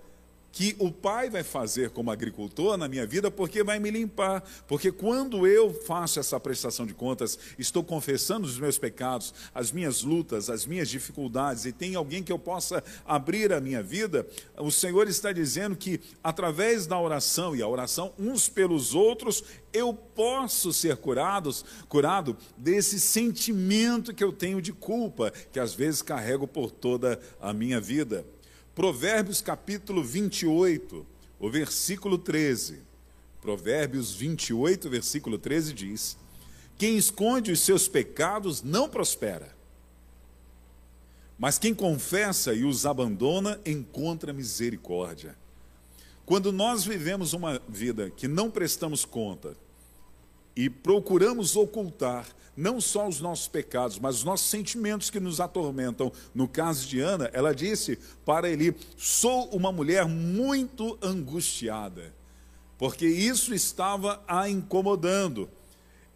que 0.58 0.76
o 0.80 0.92
Pai 0.92 1.30
vai 1.30 1.44
fazer 1.44 1.92
como 1.92 2.10
agricultor 2.10 2.78
na 2.78 2.88
minha 2.88 3.06
vida, 3.06 3.30
porque 3.30 3.64
vai 3.64 3.78
me 3.78 3.92
limpar. 3.92 4.44
Porque 4.68 4.92
quando 4.92 5.46
eu 5.46 5.72
faço 5.72 6.20
essa 6.20 6.40
prestação 6.40 6.84
de 6.84 6.96
contas, 6.96 7.38
estou 7.60 7.84
confessando 7.84 8.48
os 8.48 8.58
meus 8.58 8.80
pecados, 8.80 9.36
as 9.54 9.72
minhas 9.72 10.02
lutas, 10.02 10.50
as 10.50 10.66
minhas 10.66 10.90
dificuldades, 10.90 11.66
e 11.66 11.72
tem 11.72 11.94
alguém 11.94 12.24
que 12.24 12.32
eu 12.32 12.40
possa 12.40 12.84
abrir 13.06 13.54
a 13.54 13.62
minha 13.62 13.84
vida, 13.84 14.26
o 14.58 14.72
Senhor 14.72 15.08
está 15.08 15.32
dizendo 15.32 15.76
que 15.76 16.02
através 16.24 16.88
da 16.88 17.00
oração 17.00 17.56
e 17.56 17.62
a 17.62 17.68
oração 17.68 18.12
uns 18.18 18.50
pelos 18.50 18.96
outros, 18.96 19.44
eu 19.72 19.94
posso 19.94 20.74
ser 20.74 20.98
curados, 20.98 21.64
curado 21.88 22.36
desse 22.58 23.00
sentimento 23.00 24.12
que 24.12 24.24
eu 24.24 24.34
tenho 24.34 24.60
de 24.60 24.74
culpa, 24.74 25.32
que 25.52 25.60
às 25.60 25.76
vezes 25.76 26.02
carrego 26.02 26.48
por 26.48 26.72
toda 26.72 27.20
a 27.40 27.54
minha 27.54 27.80
vida. 27.80 28.26
Provérbios 28.78 29.42
capítulo 29.42 30.04
28, 30.04 31.04
o 31.40 31.50
versículo 31.50 32.16
13. 32.16 32.84
Provérbios 33.42 34.14
28, 34.14 34.88
versículo 34.88 35.40
13 35.40 35.74
diz: 35.74 36.16
Quem 36.78 36.96
esconde 36.96 37.52
os 37.52 37.62
seus 37.62 37.88
pecados 37.88 38.62
não 38.62 38.88
prospera, 38.88 39.52
mas 41.40 41.58
quem 41.58 41.74
confessa 41.74 42.54
e 42.54 42.64
os 42.64 42.86
abandona 42.86 43.60
encontra 43.66 44.32
misericórdia. 44.32 45.36
Quando 46.24 46.52
nós 46.52 46.86
vivemos 46.86 47.34
uma 47.34 47.60
vida 47.68 48.12
que 48.12 48.28
não 48.28 48.52
prestamos 48.52 49.04
conta 49.04 49.58
e 50.58 50.72
procuramos 50.72 51.56
ocultar 51.56 52.26
não 52.56 52.82
só 52.82 53.08
os 53.08 53.22
nossos 53.22 53.48
pecados, 53.48 54.00
mas 54.00 54.16
os 54.16 54.24
nossos 54.24 54.50
sentimentos 54.50 55.12
que 55.12 55.20
nos 55.20 55.40
atormentam. 55.40 56.12
No 56.34 56.48
caso 56.48 56.88
de 56.88 57.00
Ana, 57.00 57.30
ela 57.32 57.54
disse 57.54 58.00
para 58.26 58.50
ele: 58.50 58.76
Sou 58.98 59.48
uma 59.50 59.72
mulher 59.72 60.08
muito 60.08 60.98
angustiada, 61.00 62.12
porque 62.80 63.06
isso 63.06 63.54
estava 63.54 64.24
a 64.28 64.50
incomodando. 64.50 65.48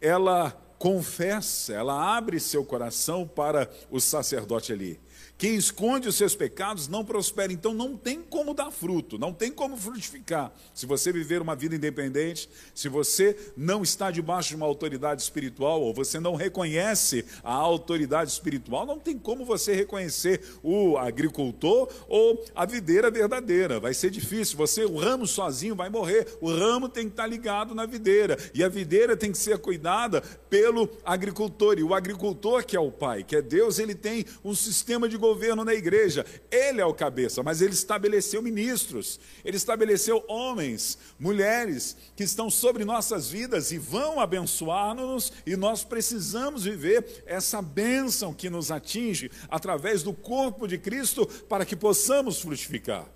Ela 0.00 0.50
confessa, 0.76 1.72
ela 1.72 2.16
abre 2.16 2.40
seu 2.40 2.64
coração 2.64 3.24
para 3.24 3.70
o 3.88 4.00
sacerdote 4.00 4.72
ali. 4.72 4.98
Quem 5.42 5.56
esconde 5.56 6.06
os 6.06 6.14
seus 6.14 6.36
pecados 6.36 6.86
não 6.86 7.04
prospera. 7.04 7.52
Então 7.52 7.74
não 7.74 7.96
tem 7.96 8.22
como 8.22 8.54
dar 8.54 8.70
fruto, 8.70 9.18
não 9.18 9.32
tem 9.32 9.50
como 9.50 9.76
frutificar. 9.76 10.52
Se 10.72 10.86
você 10.86 11.12
viver 11.12 11.42
uma 11.42 11.56
vida 11.56 11.74
independente, 11.74 12.48
se 12.72 12.88
você 12.88 13.36
não 13.56 13.82
está 13.82 14.12
debaixo 14.12 14.50
de 14.50 14.54
uma 14.54 14.66
autoridade 14.66 15.20
espiritual, 15.20 15.82
ou 15.82 15.92
você 15.92 16.20
não 16.20 16.36
reconhece 16.36 17.24
a 17.42 17.52
autoridade 17.52 18.30
espiritual, 18.30 18.86
não 18.86 19.00
tem 19.00 19.18
como 19.18 19.44
você 19.44 19.74
reconhecer 19.74 20.40
o 20.62 20.96
agricultor 20.96 21.92
ou 22.06 22.44
a 22.54 22.64
videira 22.64 23.10
verdadeira. 23.10 23.80
Vai 23.80 23.94
ser 23.94 24.10
difícil. 24.10 24.56
Você, 24.58 24.84
o 24.84 24.96
ramo 24.96 25.26
sozinho 25.26 25.74
vai 25.74 25.90
morrer. 25.90 26.38
O 26.40 26.52
ramo 26.52 26.88
tem 26.88 27.06
que 27.06 27.14
estar 27.14 27.26
ligado 27.26 27.74
na 27.74 27.84
videira. 27.84 28.38
E 28.54 28.62
a 28.62 28.68
videira 28.68 29.16
tem 29.16 29.32
que 29.32 29.38
ser 29.38 29.58
cuidada 29.58 30.20
pelo 30.48 30.88
agricultor. 31.04 31.80
E 31.80 31.82
o 31.82 31.94
agricultor, 31.94 32.64
que 32.64 32.76
é 32.76 32.80
o 32.80 32.92
pai, 32.92 33.24
que 33.24 33.34
é 33.34 33.42
Deus, 33.42 33.80
ele 33.80 33.96
tem 33.96 34.24
um 34.44 34.54
sistema 34.54 35.08
de 35.08 35.16
governo 35.16 35.31
governo 35.32 35.64
na 35.64 35.74
igreja. 35.74 36.26
Ele 36.50 36.80
é 36.80 36.84
o 36.84 36.92
cabeça, 36.94 37.42
mas 37.42 37.62
ele 37.62 37.72
estabeleceu 37.72 38.42
ministros, 38.42 39.18
ele 39.44 39.56
estabeleceu 39.56 40.22
homens, 40.28 40.98
mulheres 41.18 41.96
que 42.14 42.22
estão 42.22 42.50
sobre 42.50 42.84
nossas 42.84 43.30
vidas 43.30 43.72
e 43.72 43.78
vão 43.78 44.20
abençoar-nos, 44.20 45.32
e 45.46 45.56
nós 45.56 45.82
precisamos 45.82 46.64
viver 46.64 47.24
essa 47.26 47.62
bênção 47.62 48.34
que 48.34 48.50
nos 48.50 48.70
atinge 48.70 49.30
através 49.48 50.02
do 50.02 50.12
corpo 50.12 50.68
de 50.68 50.76
Cristo 50.76 51.26
para 51.48 51.64
que 51.64 51.74
possamos 51.74 52.40
frutificar. 52.40 53.06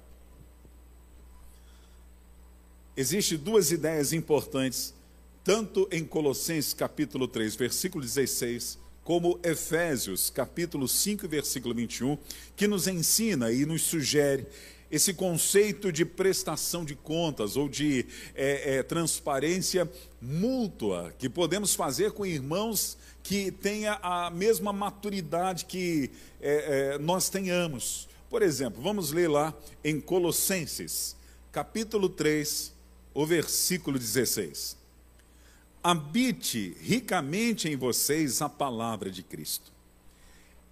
Existem 2.97 3.37
duas 3.37 3.71
ideias 3.71 4.15
importantes, 4.15 4.95
tanto 5.45 5.87
em 5.93 6.03
Colossenses 6.03 6.73
capítulo 6.73 7.29
3, 7.29 7.55
versículo 7.55 8.03
16, 8.03 8.79
como 9.07 9.39
Efésios 9.45 10.31
capítulo 10.31 10.89
5, 10.89 11.29
versículo 11.29 11.73
21, 11.73 12.19
que 12.57 12.67
nos 12.67 12.89
ensina 12.89 13.53
e 13.53 13.65
nos 13.65 13.83
sugere 13.83 14.49
esse 14.91 15.15
conceito 15.15 15.93
de 15.93 16.05
prestação 16.05 16.85
de 16.85 16.97
contas 16.97 17.57
ou 17.57 17.69
de 17.69 18.05
é, 18.35 18.79
é, 18.79 18.83
transparência 18.83 19.89
mútua 20.21 21.15
que 21.21 21.29
podemos 21.29 21.73
fazer 21.73 22.11
com 22.11 22.27
irmãos 22.27 22.99
que 23.23 23.53
tenha 23.53 23.97
a 24.03 24.29
mesma 24.29 24.73
maturidade 24.73 25.67
que 25.67 26.11
é, 26.41 26.95
é 26.95 26.99
nós 26.99 27.29
tenhamos. 27.29 28.09
Por 28.29 28.43
exemplo, 28.43 28.83
vamos 28.83 29.13
ler 29.13 29.31
lá 29.31 29.55
em 29.85 30.01
Colossenses, 30.01 31.15
capítulo 31.53 32.09
3, 32.09 32.73
o 33.15 33.25
versículo 33.25 34.01
16. 34.01 34.77
Habite 35.89 36.77
ricamente 36.81 37.69
em 37.69 37.77
vocês 37.77 38.43
a 38.43 38.49
palavra 38.49 39.09
de 39.09 39.23
Cristo. 39.23 39.73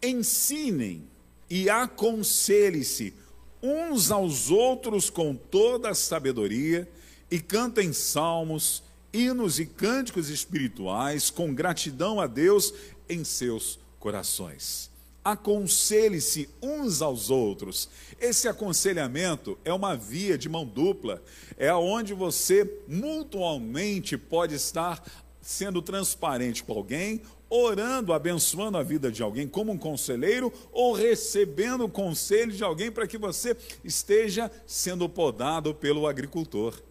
Ensinem 0.03 1.09
e 1.49 1.71
aconselhem-se 1.71 3.15
uns 3.63 4.11
aos 4.11 4.51
outros 4.51 5.11
com 5.11 5.37
toda 5.37 5.91
a 5.91 5.95
sabedoria 5.95 6.91
e 7.31 7.39
cantem 7.39 7.93
salmos, 7.93 8.83
hinos 9.13 9.61
e 9.61 9.67
cânticos 9.67 10.31
espirituais 10.31 11.31
com 11.31 11.55
gratidão 11.55 12.21
a 12.21 12.27
Deus 12.27 12.75
em 13.09 13.23
seus 13.23 13.79
corações. 14.01 14.91
Aconselhe-se 15.25 16.51
uns 16.61 17.01
aos 17.01 17.31
outros. 17.31 17.89
Esse 18.21 18.47
aconselhamento 18.47 19.59
é 19.65 19.73
uma 19.73 19.97
via 19.97 20.37
de 20.37 20.49
mão 20.49 20.67
dupla, 20.67 21.23
é 21.57 21.73
onde 21.73 22.13
você 22.13 22.81
mutualmente 22.87 24.19
pode 24.19 24.55
estar 24.55 25.03
sendo 25.41 25.81
transparente 25.83 26.63
com 26.63 26.73
alguém 26.73 27.23
orando, 27.49 28.13
abençoando 28.13 28.77
a 28.77 28.83
vida 28.83 29.13
de 29.13 29.23
alguém 29.23 29.47
como 29.47 29.71
um 29.71 29.79
conselheiro 29.79 30.53
ou 30.73 30.93
recebendo 30.93 31.85
o 31.85 31.89
conselho 31.89 32.51
de 32.51 32.65
alguém 32.65 32.91
para 32.91 33.07
que 33.07 33.17
você 33.17 33.57
esteja 33.85 34.51
sendo 34.67 35.09
podado 35.09 35.75
pelo 35.75 36.07
agricultor. 36.07 36.83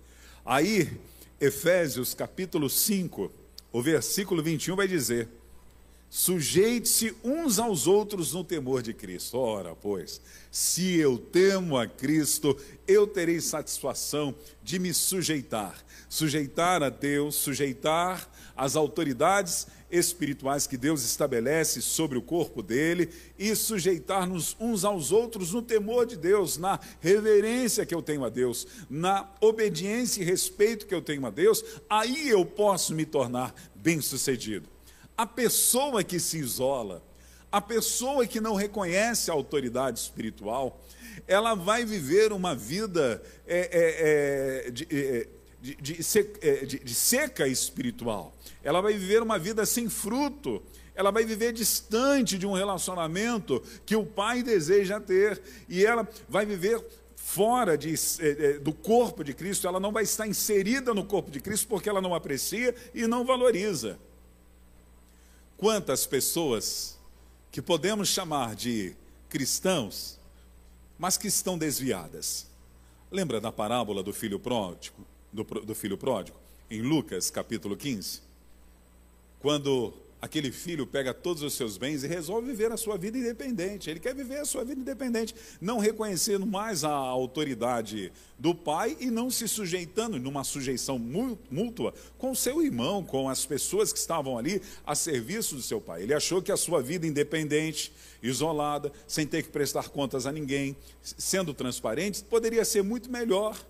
Aí, 0.46 0.90
Efésios 1.40 2.14
capítulo 2.14 2.70
5, 2.70 3.32
o 3.74 3.82
versículo 3.82 4.42
21 4.42 4.76
vai 4.76 4.88
dizer: 4.88 5.28
Sujeite-se 6.16 7.16
uns 7.24 7.58
aos 7.58 7.88
outros 7.88 8.34
no 8.34 8.44
temor 8.44 8.84
de 8.84 8.94
Cristo. 8.94 9.36
Ora, 9.36 9.76
pois, 9.76 10.22
se 10.52 10.96
eu 10.96 11.18
temo 11.18 11.76
a 11.76 11.88
Cristo, 11.88 12.56
eu 12.88 13.08
terei 13.08 13.42
satisfação 13.42 14.36
de 14.62 14.78
me 14.78 14.94
sujeitar. 14.94 15.76
Sujeitar 16.08 16.84
a 16.84 16.90
Deus, 16.90 17.34
sujeitar 17.34 18.30
as 18.56 18.76
autoridades 18.76 19.66
espirituais 19.90 20.68
que 20.68 20.78
Deus 20.78 21.04
estabelece 21.04 21.82
sobre 21.82 22.20
o 22.20 22.22
corpo 22.22 22.62
dele 22.62 23.10
e 23.40 23.56
sujeitar-nos 23.56 24.56
uns 24.60 24.86
aos 24.86 25.12
outros 25.12 25.52
no 25.52 25.64
temor 25.64 26.06
de 26.06 26.16
Deus, 26.16 26.60
na 26.60 26.80
reverência 27.02 27.88
que 27.88 27.96
eu 27.96 28.04
tenho 28.04 28.24
a 28.24 28.30
Deus, 28.30 28.68
na 28.88 29.28
obediência 29.42 30.22
e 30.22 30.26
respeito 30.26 30.86
que 30.86 30.94
eu 30.94 31.02
tenho 31.02 31.26
a 31.26 31.32
Deus, 31.32 31.66
aí 31.90 32.30
eu 32.30 32.46
posso 32.46 32.94
me 32.94 33.04
tornar 33.04 33.52
bem-sucedido. 33.74 34.73
A 35.18 35.26
pessoa 35.26 36.04
que 36.04 36.20
se 36.20 36.38
isola, 36.40 37.04
a 37.52 37.62
pessoa 37.62 38.26
que 38.26 38.42
não 38.42 38.56
reconhece 38.56 39.30
a 39.30 39.34
autoridade 39.34 40.00
espiritual, 40.00 40.82
ela 41.28 41.54
vai 41.54 41.86
viver 41.86 42.32
uma 42.32 42.56
vida 42.56 43.22
é, 43.46 43.60
é, 43.72 44.68
é, 44.68 44.72
de, 44.72 44.88
é, 44.90 45.28
de, 45.62 45.76
de, 45.76 46.00
é, 46.42 46.66
de 46.66 46.96
seca 46.96 47.48
espiritual. 47.48 48.36
Ela 48.64 48.82
vai 48.82 48.94
viver 48.94 49.22
uma 49.22 49.38
vida 49.38 49.66
sem 49.66 49.88
fruto, 49.88 50.64
ela 50.96 51.12
vai 51.12 51.26
viver 51.26 51.54
distante 51.54 52.38
de 52.38 52.48
um 52.48 52.54
relacionamento 52.54 53.62
que 53.86 53.96
o 53.96 54.06
pai 54.06 54.42
deseja 54.42 55.00
ter, 55.00 55.40
e 55.70 55.86
ela 55.86 56.08
vai 56.28 56.46
viver 56.46 56.84
fora 57.16 57.78
de, 57.78 57.94
eh, 58.20 58.60
do 58.60 58.74
corpo 58.74 59.24
de 59.24 59.34
Cristo, 59.34 59.68
ela 59.68 59.80
não 59.80 59.92
vai 59.92 60.04
estar 60.04 60.28
inserida 60.28 60.94
no 60.94 61.06
corpo 61.06 61.32
de 61.32 61.40
Cristo 61.40 61.68
porque 61.68 61.88
ela 61.88 62.02
não 62.02 62.14
aprecia 62.14 62.76
e 62.94 63.08
não 63.08 63.26
valoriza. 63.26 63.98
Quantas 65.64 66.06
pessoas 66.06 67.00
que 67.50 67.62
podemos 67.62 68.10
chamar 68.10 68.54
de 68.54 68.94
cristãos, 69.30 70.20
mas 71.00 71.16
que 71.16 71.26
estão 71.26 71.58
desviadas. 71.58 72.48
Lembra 73.10 73.40
da 73.40 73.50
parábola 73.50 74.04
do 74.04 74.12
filho 74.12 74.38
pródigo, 74.38 75.08
do, 75.32 75.46
do 75.46 75.74
filho 75.74 75.98
pródigo, 75.98 76.38
em 76.70 76.82
Lucas 76.82 77.30
capítulo 77.30 77.78
15? 77.78 78.34
quando 79.44 79.94
aquele 80.24 80.54
filho 80.54 80.88
pega 80.88 81.14
todos 81.14 81.44
os 81.44 81.54
seus 81.54 81.76
bens 81.76 82.02
e 82.02 82.08
resolve 82.08 82.48
viver 82.48 82.72
a 82.72 82.78
sua 82.78 82.98
vida 82.98 83.18
independente. 83.18 83.90
Ele 83.90 84.00
quer 84.00 84.16
viver 84.16 84.40
a 84.40 84.46
sua 84.46 84.64
vida 84.64 84.80
independente, 84.80 85.36
não 85.60 85.80
reconhecendo 85.80 86.46
mais 86.46 86.86
a 86.86 86.94
autoridade 86.94 88.10
do 88.40 88.56
pai 88.56 88.96
e 89.02 89.12
não 89.12 89.30
se 89.30 89.50
sujeitando 89.50 90.18
numa 90.18 90.46
sujeição 90.46 90.98
mútua 90.98 91.94
com 92.18 92.34
seu 92.34 92.64
irmão, 92.64 93.04
com 93.04 93.28
as 93.28 93.46
pessoas 93.46 93.92
que 93.92 94.00
estavam 94.00 94.38
ali 94.38 94.62
a 94.86 94.96
serviço 94.96 95.56
do 95.56 95.62
seu 95.62 95.82
pai. 95.82 96.04
Ele 96.04 96.14
achou 96.14 96.42
que 96.42 96.54
a 96.54 96.58
sua 96.58 96.82
vida 96.82 97.06
independente, 97.06 97.92
isolada, 98.22 98.94
sem 99.06 99.28
ter 99.28 99.44
que 99.44 99.50
prestar 99.50 99.90
contas 99.90 100.26
a 100.26 100.32
ninguém, 100.32 100.74
sendo 101.02 101.54
transparente, 101.54 102.24
poderia 102.24 102.64
ser 102.64 102.82
muito 102.82 103.12
melhor. 103.12 103.62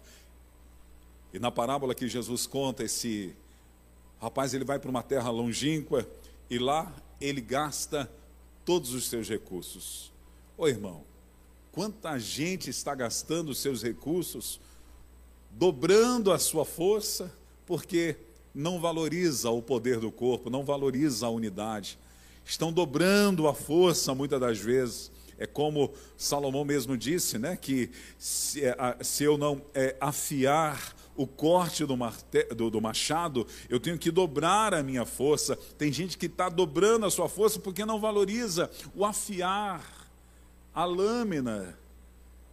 E 1.33 1.39
na 1.39 1.49
parábola 1.49 1.95
que 1.95 2.07
Jesus 2.07 2.45
conta 2.45 2.83
esse 2.83 3.33
rapaz 4.21 4.53
ele 4.53 4.63
vai 4.63 4.77
para 4.77 4.91
uma 4.91 5.01
terra 5.01 5.31
longínqua 5.31 6.07
e 6.53 6.59
lá 6.59 6.93
ele 7.19 7.41
gasta 7.41 8.09
todos 8.63 8.93
os 8.93 9.07
seus 9.07 9.27
recursos. 9.27 10.11
Ô 10.55 10.67
irmão, 10.67 11.03
quanta 11.71 12.19
gente 12.19 12.69
está 12.69 12.93
gastando 12.93 13.49
os 13.49 13.57
seus 13.57 13.81
recursos, 13.81 14.61
dobrando 15.49 16.31
a 16.31 16.37
sua 16.37 16.63
força, 16.63 17.33
porque 17.65 18.15
não 18.53 18.79
valoriza 18.79 19.49
o 19.49 19.63
poder 19.63 19.99
do 19.99 20.11
corpo, 20.11 20.51
não 20.51 20.63
valoriza 20.63 21.25
a 21.25 21.29
unidade. 21.31 21.97
Estão 22.45 22.71
dobrando 22.71 23.47
a 23.47 23.53
força 23.55 24.13
muitas 24.13 24.39
das 24.39 24.59
vezes. 24.59 25.11
É 25.39 25.47
como 25.47 25.91
Salomão 26.15 26.63
mesmo 26.63 26.95
disse, 26.95 27.39
né, 27.39 27.57
que 27.59 27.89
se, 28.19 28.61
se 29.01 29.23
eu 29.23 29.39
não 29.39 29.59
é, 29.73 29.95
afiar 29.99 30.95
o 31.15 31.27
corte 31.27 31.85
do, 31.85 31.95
do, 32.55 32.69
do, 32.69 32.81
machado, 32.81 33.45
eu 33.69 33.79
tenho 33.79 33.97
que 33.97 34.11
dobrar 34.11 34.73
a 34.73 34.81
minha 34.81 35.05
força. 35.05 35.55
Tem 35.77 35.91
gente 35.91 36.17
que 36.17 36.25
está 36.25 36.49
dobrando 36.49 37.05
a 37.05 37.11
sua 37.11 37.29
força 37.29 37.59
porque 37.59 37.85
não 37.85 37.99
valoriza 37.99 38.69
o 38.95 39.05
afiar, 39.05 39.83
a 40.73 40.85
lâmina 40.85 41.77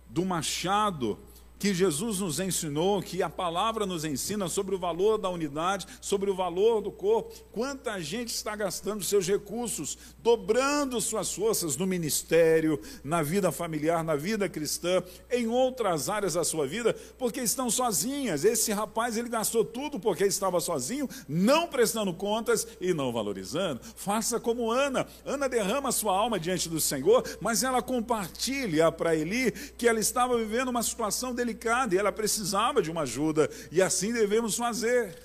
do 0.09 0.25
machado 0.25 1.19
que 1.61 1.75
Jesus 1.75 2.21
nos 2.21 2.41
ensinou, 2.41 3.03
que 3.03 3.23
a 3.23 3.29
palavra 3.29 3.85
nos 3.85 4.03
ensina 4.03 4.49
sobre 4.49 4.75
o 4.75 4.79
valor 4.79 5.19
da 5.19 5.29
unidade, 5.29 5.87
sobre 6.01 6.31
o 6.31 6.35
valor 6.35 6.81
do 6.81 6.91
corpo. 6.91 7.35
Quanta 7.53 8.01
gente 8.01 8.29
está 8.29 8.57
gastando 8.57 9.05
seus 9.05 9.29
recursos, 9.29 9.99
dobrando 10.21 10.99
suas 11.03 11.35
forças 11.35 11.77
no 11.77 11.87
ministério, 11.87 12.81
na 13.05 13.23
vida 13.23 13.53
familiar, 13.53 14.03
na 14.03 14.17
vida 14.17 14.49
cristã, 14.49 15.03
em 15.31 15.49
outras 15.49 16.09
áreas 16.09 16.33
da 16.33 16.45
sua 16.45 16.67
vida, 16.67 16.97
porque 17.19 17.43
estão 17.43 17.69
sozinhas. 17.69 18.43
Esse 18.43 18.73
rapaz, 18.73 19.19
ele 19.19 19.29
gastou 19.29 19.63
tudo 19.63 20.01
porque 20.01 20.25
estava 20.25 20.61
sozinho, 20.61 21.07
não 21.29 21.69
prestando 21.69 22.15
contas 22.15 22.67
e 22.81 22.95
não 22.95 23.13
valorizando. 23.13 23.83
Faça 23.97 24.41
como 24.41 24.71
Ana. 24.71 25.07
Ana 25.27 25.47
derrama 25.47 25.93
sua 25.93 26.17
alma 26.17 26.41
diante 26.41 26.71
do 26.71 26.81
Senhor, 26.81 27.23
mas 27.39 27.63
ela 27.63 27.83
compartilha 27.83 28.91
para 28.91 29.15
Eli 29.15 29.53
que 29.77 29.87
ela 29.87 30.01
estava 30.01 30.39
vivendo 30.39 30.69
uma 30.69 30.83
situação 30.83 31.35
delicada 31.35 31.50
delicada 31.51 31.95
e 31.95 31.99
ela 31.99 32.13
precisava 32.13 32.81
de 32.81 32.91
uma 32.91 33.03
ajuda, 33.03 33.51
e 33.71 33.83
assim 33.83 34.13
devemos 34.13 34.57
fazer. 34.57 35.19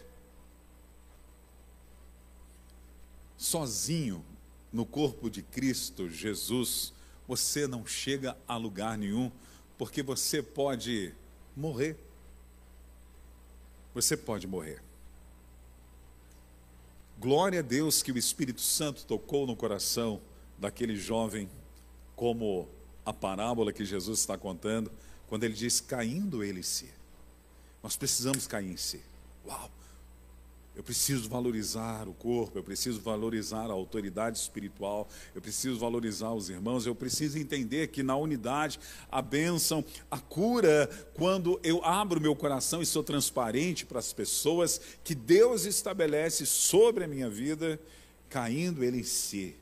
Sozinho, 3.37 4.25
no 4.71 4.85
corpo 4.85 5.29
de 5.29 5.41
Cristo 5.41 6.09
Jesus, 6.09 6.93
você 7.27 7.67
não 7.67 7.85
chega 7.85 8.35
a 8.47 8.57
lugar 8.57 8.97
nenhum, 8.97 9.31
porque 9.77 10.01
você 10.01 10.41
pode 10.41 11.13
morrer. 11.55 11.97
Você 13.93 14.17
pode 14.17 14.47
morrer. 14.47 14.81
Glória 17.17 17.59
a 17.59 17.63
Deus 17.63 18.03
que 18.03 18.11
o 18.11 18.17
Espírito 18.17 18.61
Santo 18.61 19.05
tocou 19.05 19.47
no 19.47 19.55
coração 19.55 20.21
daquele 20.57 20.95
jovem, 20.95 21.49
como 22.15 22.67
a 23.05 23.13
parábola 23.13 23.71
que 23.71 23.85
Jesus 23.85 24.19
está 24.19 24.37
contando, 24.37 24.91
quando 25.27 25.43
ele 25.43 25.53
diz 25.53 25.79
caindo 25.79 26.43
ele 26.43 26.59
em 26.59 26.63
si. 26.63 26.89
Nós 27.81 27.95
precisamos 27.95 28.47
cair 28.47 28.71
em 28.71 28.77
si. 28.77 29.01
Uau! 29.45 29.71
Eu 30.75 30.83
preciso 30.83 31.29
valorizar 31.29 32.05
o 32.05 32.13
corpo, 32.13 32.57
eu 32.59 32.63
preciso 32.63 32.99
valorizar 32.99 33.69
a 33.69 33.73
autoridade 33.73 34.37
espiritual, 34.37 35.07
eu 35.33 35.41
preciso 35.41 35.79
valorizar 35.79 36.33
os 36.33 36.49
irmãos, 36.49 36.85
eu 36.85 36.93
preciso 36.93 37.39
entender 37.39 37.87
que 37.87 38.03
na 38.03 38.17
unidade 38.17 38.77
a 39.09 39.21
bênção, 39.21 39.85
a 40.11 40.19
cura, 40.19 40.89
quando 41.13 41.57
eu 41.63 41.81
abro 41.85 42.19
meu 42.19 42.35
coração 42.35 42.81
e 42.81 42.85
sou 42.85 43.03
transparente 43.03 43.85
para 43.85 43.99
as 43.99 44.11
pessoas 44.11 44.81
que 45.01 45.15
Deus 45.15 45.63
estabelece 45.63 46.45
sobre 46.45 47.05
a 47.05 47.07
minha 47.07 47.29
vida, 47.29 47.79
caindo 48.29 48.83
ele 48.83 48.99
em 48.99 49.03
si. 49.03 49.55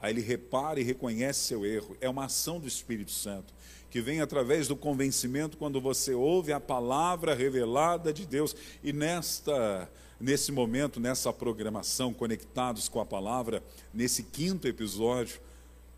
Aí 0.00 0.14
ele 0.14 0.22
repara 0.22 0.80
e 0.80 0.82
reconhece 0.82 1.40
seu 1.40 1.66
erro. 1.66 1.94
É 2.00 2.08
uma 2.08 2.24
ação 2.24 2.58
do 2.58 2.66
Espírito 2.66 3.10
Santo 3.10 3.53
que 3.94 4.00
vem 4.00 4.20
através 4.20 4.66
do 4.66 4.74
convencimento 4.74 5.56
quando 5.56 5.80
você 5.80 6.12
ouve 6.14 6.52
a 6.52 6.58
palavra 6.58 7.32
revelada 7.32 8.12
de 8.12 8.26
Deus. 8.26 8.52
E 8.82 8.92
nesta 8.92 9.88
nesse 10.18 10.50
momento, 10.50 10.98
nessa 10.98 11.32
programação, 11.32 12.12
conectados 12.12 12.88
com 12.88 12.98
a 12.98 13.06
palavra, 13.06 13.62
nesse 13.92 14.24
quinto 14.24 14.66
episódio, 14.66 15.40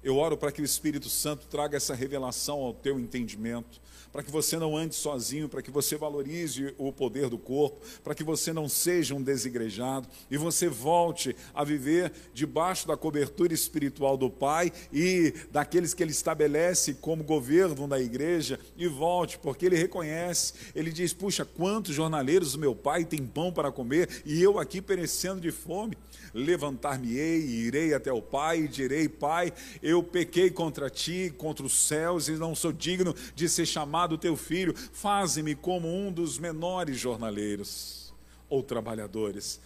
eu 0.05 0.19
oro 0.19 0.37
para 0.37 0.53
que 0.53 0.61
o 0.61 0.65
Espírito 0.65 1.09
Santo 1.09 1.47
traga 1.47 1.79
essa 1.79 1.95
revelação 1.95 2.59
ao 2.59 2.75
teu 2.75 3.01
entendimento, 3.01 3.81
para 4.17 4.23
que 4.23 4.31
você 4.31 4.57
não 4.57 4.75
ande 4.75 4.95
sozinho, 4.95 5.47
para 5.47 5.61
que 5.61 5.71
você 5.71 5.95
valorize 5.95 6.75
o 6.79 6.91
poder 6.91 7.29
do 7.29 7.37
corpo, 7.37 7.85
para 8.03 8.15
que 8.15 8.25
você 8.25 8.51
não 8.51 8.67
seja 8.67 9.15
um 9.15 9.23
desigrejado 9.23 10.09
e 10.31 10.39
você 10.39 10.71
volte 10.71 11.37
a 11.53 11.63
viver 11.63 12.11
debaixo 12.33 12.89
da 12.89 12.97
cobertura 12.97 13.53
espiritual 13.53 14.17
do 14.17 14.31
Pai 14.31 14.73
e 14.91 15.35
daqueles 15.51 15.93
que 15.93 16.03
Ele 16.03 16.13
estabelece 16.13 16.95
como 16.95 17.23
governo 17.23 17.87
da 17.87 18.01
igreja 18.01 18.59
e 18.75 18.89
volte, 18.89 19.39
porque 19.39 19.67
Ele 19.67 19.77
reconhece, 19.77 20.55
Ele 20.75 20.91
diz: 20.91 21.13
Puxa, 21.13 21.45
quantos 21.45 21.95
jornaleiros 21.95 22.53
do 22.53 22.59
meu 22.59 22.75
Pai 22.75 23.05
têm 23.05 23.27
pão 23.27 23.53
para 23.53 23.71
comer 23.71 24.23
e 24.25 24.43
eu 24.43 24.59
aqui 24.59 24.81
perecendo 24.81 25.43
de 25.43 25.53
fome. 25.53 25.95
Levantar-me-ei 26.33 27.41
e 27.41 27.67
irei 27.67 27.95
até 27.95 28.13
o 28.13 28.23
Pai 28.23 28.61
e 28.61 28.69
direi: 28.69 29.11
Pai, 29.11 29.53
eu 29.83 30.03
pequei 30.03 30.51
contra 30.51 30.89
ti, 30.89 31.33
contra 31.37 31.67
os 31.67 31.87
céus 31.87 32.29
e 32.29 32.33
não 32.33 32.55
sou 32.55 32.73
digno 32.73 33.15
de 33.35 33.47
ser 33.47 33.67
chamado 33.67 34.06
amado 34.07 34.17
teu 34.17 34.37
filho, 34.37 34.73
faze-me 34.93 35.55
como 35.57 35.89
um 35.89 36.13
dos 36.13 36.39
menores 36.39 36.97
jornaleiros 36.97 38.15
ou 38.49 38.63
trabalhadores. 38.63 39.61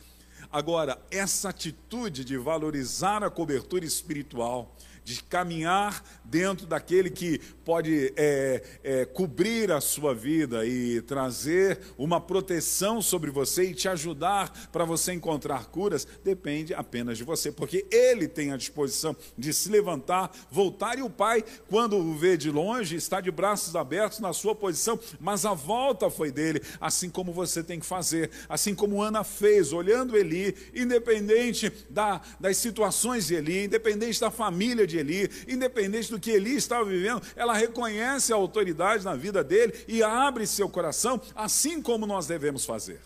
Agora, 0.51 0.99
essa 1.11 1.51
atitude 1.51 2.25
de 2.25 2.39
valorizar 2.39 3.23
a 3.23 3.29
cobertura 3.29 3.85
espiritual, 3.85 4.75
de 5.05 5.23
caminhar 5.23 6.03
dentro 6.25 6.67
daquele 6.67 7.11
que 7.11 7.39
pode 7.71 8.13
é, 8.17 8.63
é, 8.83 9.05
cobrir 9.05 9.71
a 9.71 9.81
sua 9.81 10.13
vida 10.13 10.67
e 10.67 11.01
trazer 11.03 11.79
uma 11.97 12.21
proteção 12.21 13.01
sobre 13.01 13.31
você 13.31 13.71
e 13.71 13.75
te 13.75 13.89
ajudar 13.89 14.69
para 14.73 14.85
você 14.85 15.13
encontrar 15.13 15.67
curas, 15.67 16.05
depende 16.25 16.75
apenas 16.75 17.17
de 17.17 17.23
você, 17.23 17.53
porque 17.53 17.87
ele 17.89 18.27
tem 18.27 18.51
a 18.51 18.57
disposição 18.57 19.15
de 19.39 19.53
se 19.53 19.69
levantar, 19.69 20.33
voltar, 20.51 20.99
e 20.99 21.03
o 21.03 21.09
pai, 21.09 21.45
quando 21.69 21.97
o 21.97 22.13
vê 22.13 22.37
de 22.37 22.51
longe, 22.51 22.97
está 22.97 23.21
de 23.21 23.31
braços 23.31 23.77
abertos 23.77 24.19
na 24.19 24.33
sua 24.33 24.53
posição, 24.53 24.99
mas 25.21 25.45
a 25.45 25.55
volta 25.55 26.11
foi 26.11 26.33
dele, 26.33 26.61
assim 26.81 27.09
como 27.09 27.33
você 27.33 27.63
tem 27.63 27.79
que 27.79 27.87
fazer, 27.87 28.33
assim 28.49 28.75
como 28.75 29.01
Ana 29.01 29.23
fez, 29.23 29.73
olhando 29.73 30.17
Eli, 30.17 30.57
independente 30.75 31.73
da, 31.89 32.21
das 32.41 32.57
situações 32.57 33.29
de 33.29 33.37
Eli, 33.37 33.67
independente 33.67 34.21
da 34.21 34.29
família 34.29 34.89
de 34.89 34.99
Eli, 34.99 35.31
independente 35.47 36.11
do 36.11 36.19
que 36.19 36.33
Eli 36.33 36.57
estava 36.57 36.85
vivendo, 36.85 37.23
ela 37.37 37.60
reconhece 37.61 38.33
a 38.33 38.37
autoridade 38.37 39.05
na 39.05 39.15
vida 39.15 39.45
dele 39.45 39.73
e 39.87 40.03
abre 40.03 40.47
seu 40.47 40.69
coração, 40.69 41.21
assim 41.35 41.81
como 41.83 42.07
nós 42.07 42.27
devemos 42.27 42.65
fazer. 42.65 43.01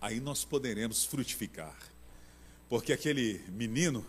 Aí 0.00 0.20
nós 0.20 0.44
poderemos 0.44 1.04
frutificar, 1.04 1.76
porque 2.68 2.92
aquele 2.92 3.40
menino, 3.48 4.04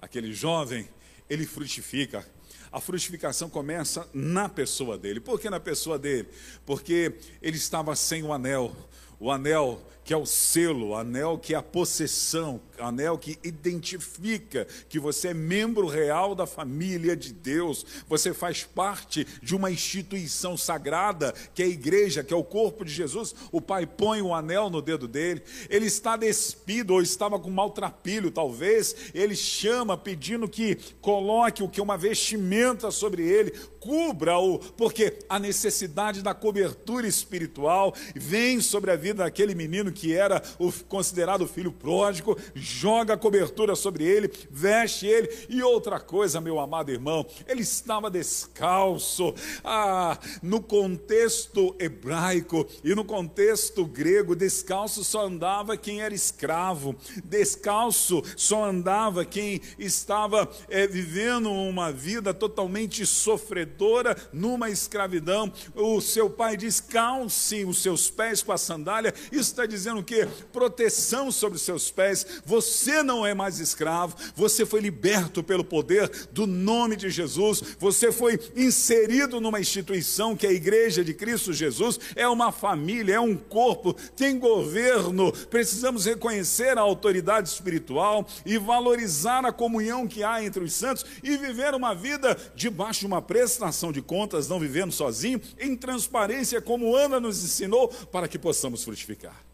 aquele 0.00 0.32
jovem, 0.32 0.88
ele 1.28 1.46
frutifica. 1.46 2.26
A 2.70 2.80
frutificação 2.80 3.48
começa 3.48 4.06
na 4.12 4.46
pessoa 4.48 4.98
dele. 4.98 5.20
Por 5.20 5.40
que 5.40 5.48
na 5.48 5.58
pessoa 5.58 5.98
dele? 5.98 6.28
Porque 6.66 7.14
ele 7.40 7.56
estava 7.56 7.96
sem 7.96 8.22
o 8.22 8.32
anel. 8.32 8.76
O 9.18 9.30
anel 9.30 9.82
que 10.04 10.12
é 10.12 10.16
o 10.16 10.26
selo, 10.26 10.88
o 10.88 10.96
anel 10.96 11.38
que 11.38 11.54
é 11.54 11.56
a 11.56 11.62
possessão, 11.62 12.60
anel 12.80 13.18
que 13.18 13.38
identifica 13.42 14.66
que 14.88 14.98
você 14.98 15.28
é 15.28 15.34
membro 15.34 15.86
real 15.86 16.34
da 16.34 16.46
família 16.46 17.16
de 17.16 17.32
Deus, 17.32 17.84
você 18.08 18.32
faz 18.32 18.64
parte 18.64 19.26
de 19.42 19.54
uma 19.54 19.70
instituição 19.70 20.56
sagrada, 20.56 21.34
que 21.54 21.62
é 21.62 21.66
a 21.66 21.68
igreja, 21.68 22.24
que 22.24 22.32
é 22.32 22.36
o 22.36 22.44
corpo 22.44 22.84
de 22.84 22.92
Jesus. 22.92 23.34
O 23.52 23.60
pai 23.60 23.86
põe 23.86 24.22
o 24.22 24.34
anel 24.34 24.70
no 24.70 24.82
dedo 24.82 25.06
dele, 25.06 25.42
ele 25.68 25.86
está 25.86 26.16
despido 26.16 26.94
ou 26.94 27.02
estava 27.02 27.38
com 27.38 27.50
maltrapilho, 27.50 28.30
talvez, 28.30 28.94
ele 29.14 29.34
chama 29.34 29.96
pedindo 29.96 30.48
que 30.48 30.76
coloque 31.00 31.62
o 31.62 31.68
que? 31.68 31.80
Uma 31.80 31.96
vestimenta 31.96 32.90
sobre 32.90 33.22
ele, 33.22 33.52
cubra-o, 33.80 34.58
porque 34.58 35.18
a 35.28 35.38
necessidade 35.38 36.22
da 36.22 36.34
cobertura 36.34 37.06
espiritual 37.06 37.94
vem 38.14 38.60
sobre 38.60 38.90
a 38.90 38.96
vida 38.96 39.24
daquele 39.24 39.54
menino 39.54 39.92
que 39.92 40.14
era 40.14 40.42
o 40.58 40.72
considerado 40.72 41.46
filho 41.46 41.72
pródigo, 41.72 42.38
joga 42.68 43.14
a 43.14 43.18
cobertura 43.18 43.74
sobre 43.74 44.04
ele, 44.04 44.30
veste 44.50 45.06
ele. 45.06 45.28
E 45.48 45.62
outra 45.62 45.98
coisa, 45.98 46.40
meu 46.40 46.60
amado 46.60 46.90
irmão, 46.90 47.26
ele 47.46 47.62
estava 47.62 48.10
descalço. 48.10 49.34
Ah, 49.64 50.18
no 50.42 50.60
contexto 50.60 51.74
hebraico 51.78 52.66
e 52.84 52.94
no 52.94 53.04
contexto 53.04 53.84
grego, 53.84 54.36
descalço 54.36 55.02
só 55.02 55.26
andava 55.26 55.76
quem 55.76 56.02
era 56.02 56.14
escravo, 56.14 56.94
descalço 57.24 58.22
só 58.36 58.64
andava 58.64 59.24
quem 59.24 59.60
estava 59.78 60.48
é, 60.68 60.86
vivendo 60.86 61.50
uma 61.50 61.90
vida 61.90 62.34
totalmente 62.34 63.06
sofredora 63.06 64.16
numa 64.32 64.70
escravidão. 64.70 65.52
O 65.74 66.00
seu 66.00 66.28
pai 66.28 66.56
diz: 66.56 66.80
calce 66.80 67.64
os 67.64 67.78
seus 67.82 68.10
pés 68.10 68.42
com 68.42 68.52
a 68.52 68.58
sandália, 68.58 69.14
isso 69.32 69.50
está 69.50 69.66
dizendo 69.66 70.00
o 70.00 70.04
quê? 70.04 70.28
Proteção 70.52 71.30
sobre 71.30 71.56
os 71.56 71.62
seus 71.62 71.90
pés. 71.90 72.26
Você 72.44 72.57
não 73.02 73.26
é 73.26 73.34
mais 73.34 73.58
escravo, 73.58 74.16
você 74.34 74.64
foi 74.64 74.80
liberto 74.80 75.42
pelo 75.42 75.64
poder 75.64 76.10
do 76.32 76.46
nome 76.46 76.96
de 76.96 77.10
Jesus. 77.10 77.62
Você 77.78 78.12
foi 78.12 78.38
inserido 78.56 79.40
numa 79.40 79.60
instituição 79.60 80.36
que 80.36 80.46
é 80.46 80.50
a 80.50 80.52
igreja 80.52 81.04
de 81.04 81.14
Cristo 81.14 81.52
Jesus, 81.52 81.98
é 82.14 82.26
uma 82.28 82.52
família, 82.52 83.14
é 83.14 83.20
um 83.20 83.36
corpo, 83.36 83.94
tem 84.16 84.38
governo. 84.38 85.32
Precisamos 85.32 86.04
reconhecer 86.04 86.78
a 86.78 86.82
autoridade 86.82 87.48
espiritual 87.48 88.26
e 88.44 88.58
valorizar 88.58 89.44
a 89.44 89.52
comunhão 89.52 90.06
que 90.06 90.22
há 90.22 90.42
entre 90.42 90.62
os 90.62 90.72
santos 90.72 91.04
e 91.22 91.36
viver 91.36 91.74
uma 91.74 91.94
vida 91.94 92.36
debaixo 92.54 93.00
de 93.00 93.06
uma 93.06 93.22
prestação 93.22 93.92
de 93.92 94.02
contas, 94.02 94.48
não 94.48 94.60
vivendo 94.60 94.92
sozinho, 94.92 95.40
em 95.58 95.76
transparência, 95.76 96.60
como 96.60 96.94
Ana 96.94 97.20
nos 97.20 97.42
ensinou, 97.42 97.88
para 97.88 98.28
que 98.28 98.38
possamos 98.38 98.84
frutificar. 98.84 99.47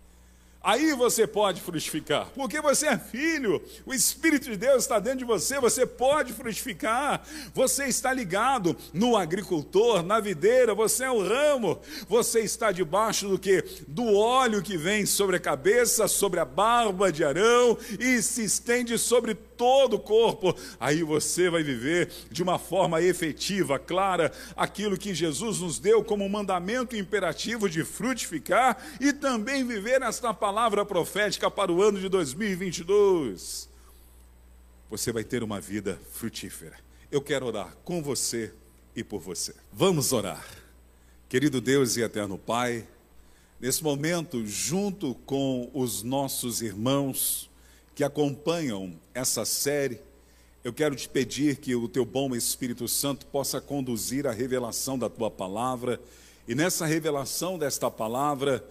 Aí 0.65 0.93
você 0.95 1.27
pode 1.27 1.61
frutificar, 1.61 2.29
porque 2.35 2.61
você 2.61 2.87
é 2.87 2.99
filho, 2.99 3.63
o 3.85 3.93
Espírito 3.93 4.51
de 4.51 4.57
Deus 4.57 4.83
está 4.83 4.99
dentro 4.99 5.19
de 5.19 5.25
você, 5.27 5.61
você 5.61 5.85
pode 5.85 6.33
frutificar. 6.33 7.23
Você 7.53 7.85
está 7.85 8.13
ligado 8.13 8.75
no 8.93 9.17
agricultor, 9.17 10.03
na 10.03 10.19
videira, 10.21 10.75
você 10.75 11.05
é 11.05 11.11
o 11.11 11.23
ramo, 11.23 11.79
você 12.09 12.41
está 12.41 12.73
debaixo 12.73 13.29
do 13.29 13.39
que? 13.39 13.63
Do 13.87 14.15
óleo 14.15 14.63
que 14.63 14.79
vem 14.79 15.05
sobre 15.05 15.37
a 15.37 15.41
cabeça, 15.41 16.09
sobre 16.09 16.41
a 16.41 16.45
barba 16.47 17.13
de 17.13 17.23
Arão 17.23 17.77
e 18.01 18.23
se 18.23 18.43
estende 18.43 18.97
sobre 18.97 19.35
todo 19.35 19.54
o 19.59 19.99
corpo. 19.99 20.55
Aí 20.81 21.03
você 21.03 21.49
vai 21.49 21.63
viver 21.63 22.11
de 22.31 22.43
uma 22.43 22.59
forma 22.59 23.01
efetiva, 23.01 23.79
clara, 23.79 24.33
aquilo 24.57 24.99
que 24.99 25.15
Jesus 25.15 25.61
nos 25.61 25.79
deu 25.79 26.03
como 26.03 26.29
mandamento 26.29 26.97
imperativo 26.97 27.69
de 27.69 27.85
frutificar 27.85 28.77
e 29.01 29.13
também 29.13 29.65
viver 29.65 30.03
esta 30.03 30.35
palavra 30.35 30.85
profética 30.85 31.51
para 31.51 31.73
o 31.73 31.83
ano 31.83 32.01
de 32.01 32.09
2022. 32.09 33.69
Você 34.91 35.13
vai 35.13 35.25
ter 35.25 35.43
uma 35.43 35.61
vida 35.61 35.99
frutífera. 36.13 36.77
Eu 37.11 37.21
quero 37.21 37.47
orar 37.47 37.77
com 37.85 38.03
você 38.03 38.53
e 38.95 39.03
por 39.03 39.21
você. 39.21 39.55
Vamos 39.73 40.13
orar. 40.13 40.45
Querido 41.29 41.61
Deus 41.61 41.97
e 41.97 42.03
eterno 42.03 42.39
Pai, 42.39 42.87
nesse 43.61 43.83
momento, 43.83 44.47
junto 44.47 45.15
com 45.27 45.71
os 45.73 46.03
nossos 46.03 46.63
irmãos, 46.63 47.51
que 47.95 48.03
acompanham 48.03 48.93
essa 49.15 49.45
série, 49.45 50.01
eu 50.65 50.73
quero 50.73 50.97
te 50.97 51.09
pedir 51.09 51.57
que 51.57 51.75
o 51.75 51.89
teu 51.89 52.05
bom 52.05 52.35
Espírito 52.35 52.89
Santo 52.89 53.27
possa 53.27 53.61
conduzir 53.61 54.27
a 54.27 54.33
revelação 54.33 54.99
da 54.99 55.09
tua 55.09 55.31
palavra. 55.31 56.01
E 56.49 56.55
nessa 56.55 56.87
revelação 56.87 57.59
desta 57.59 57.91
palavra 57.91 58.65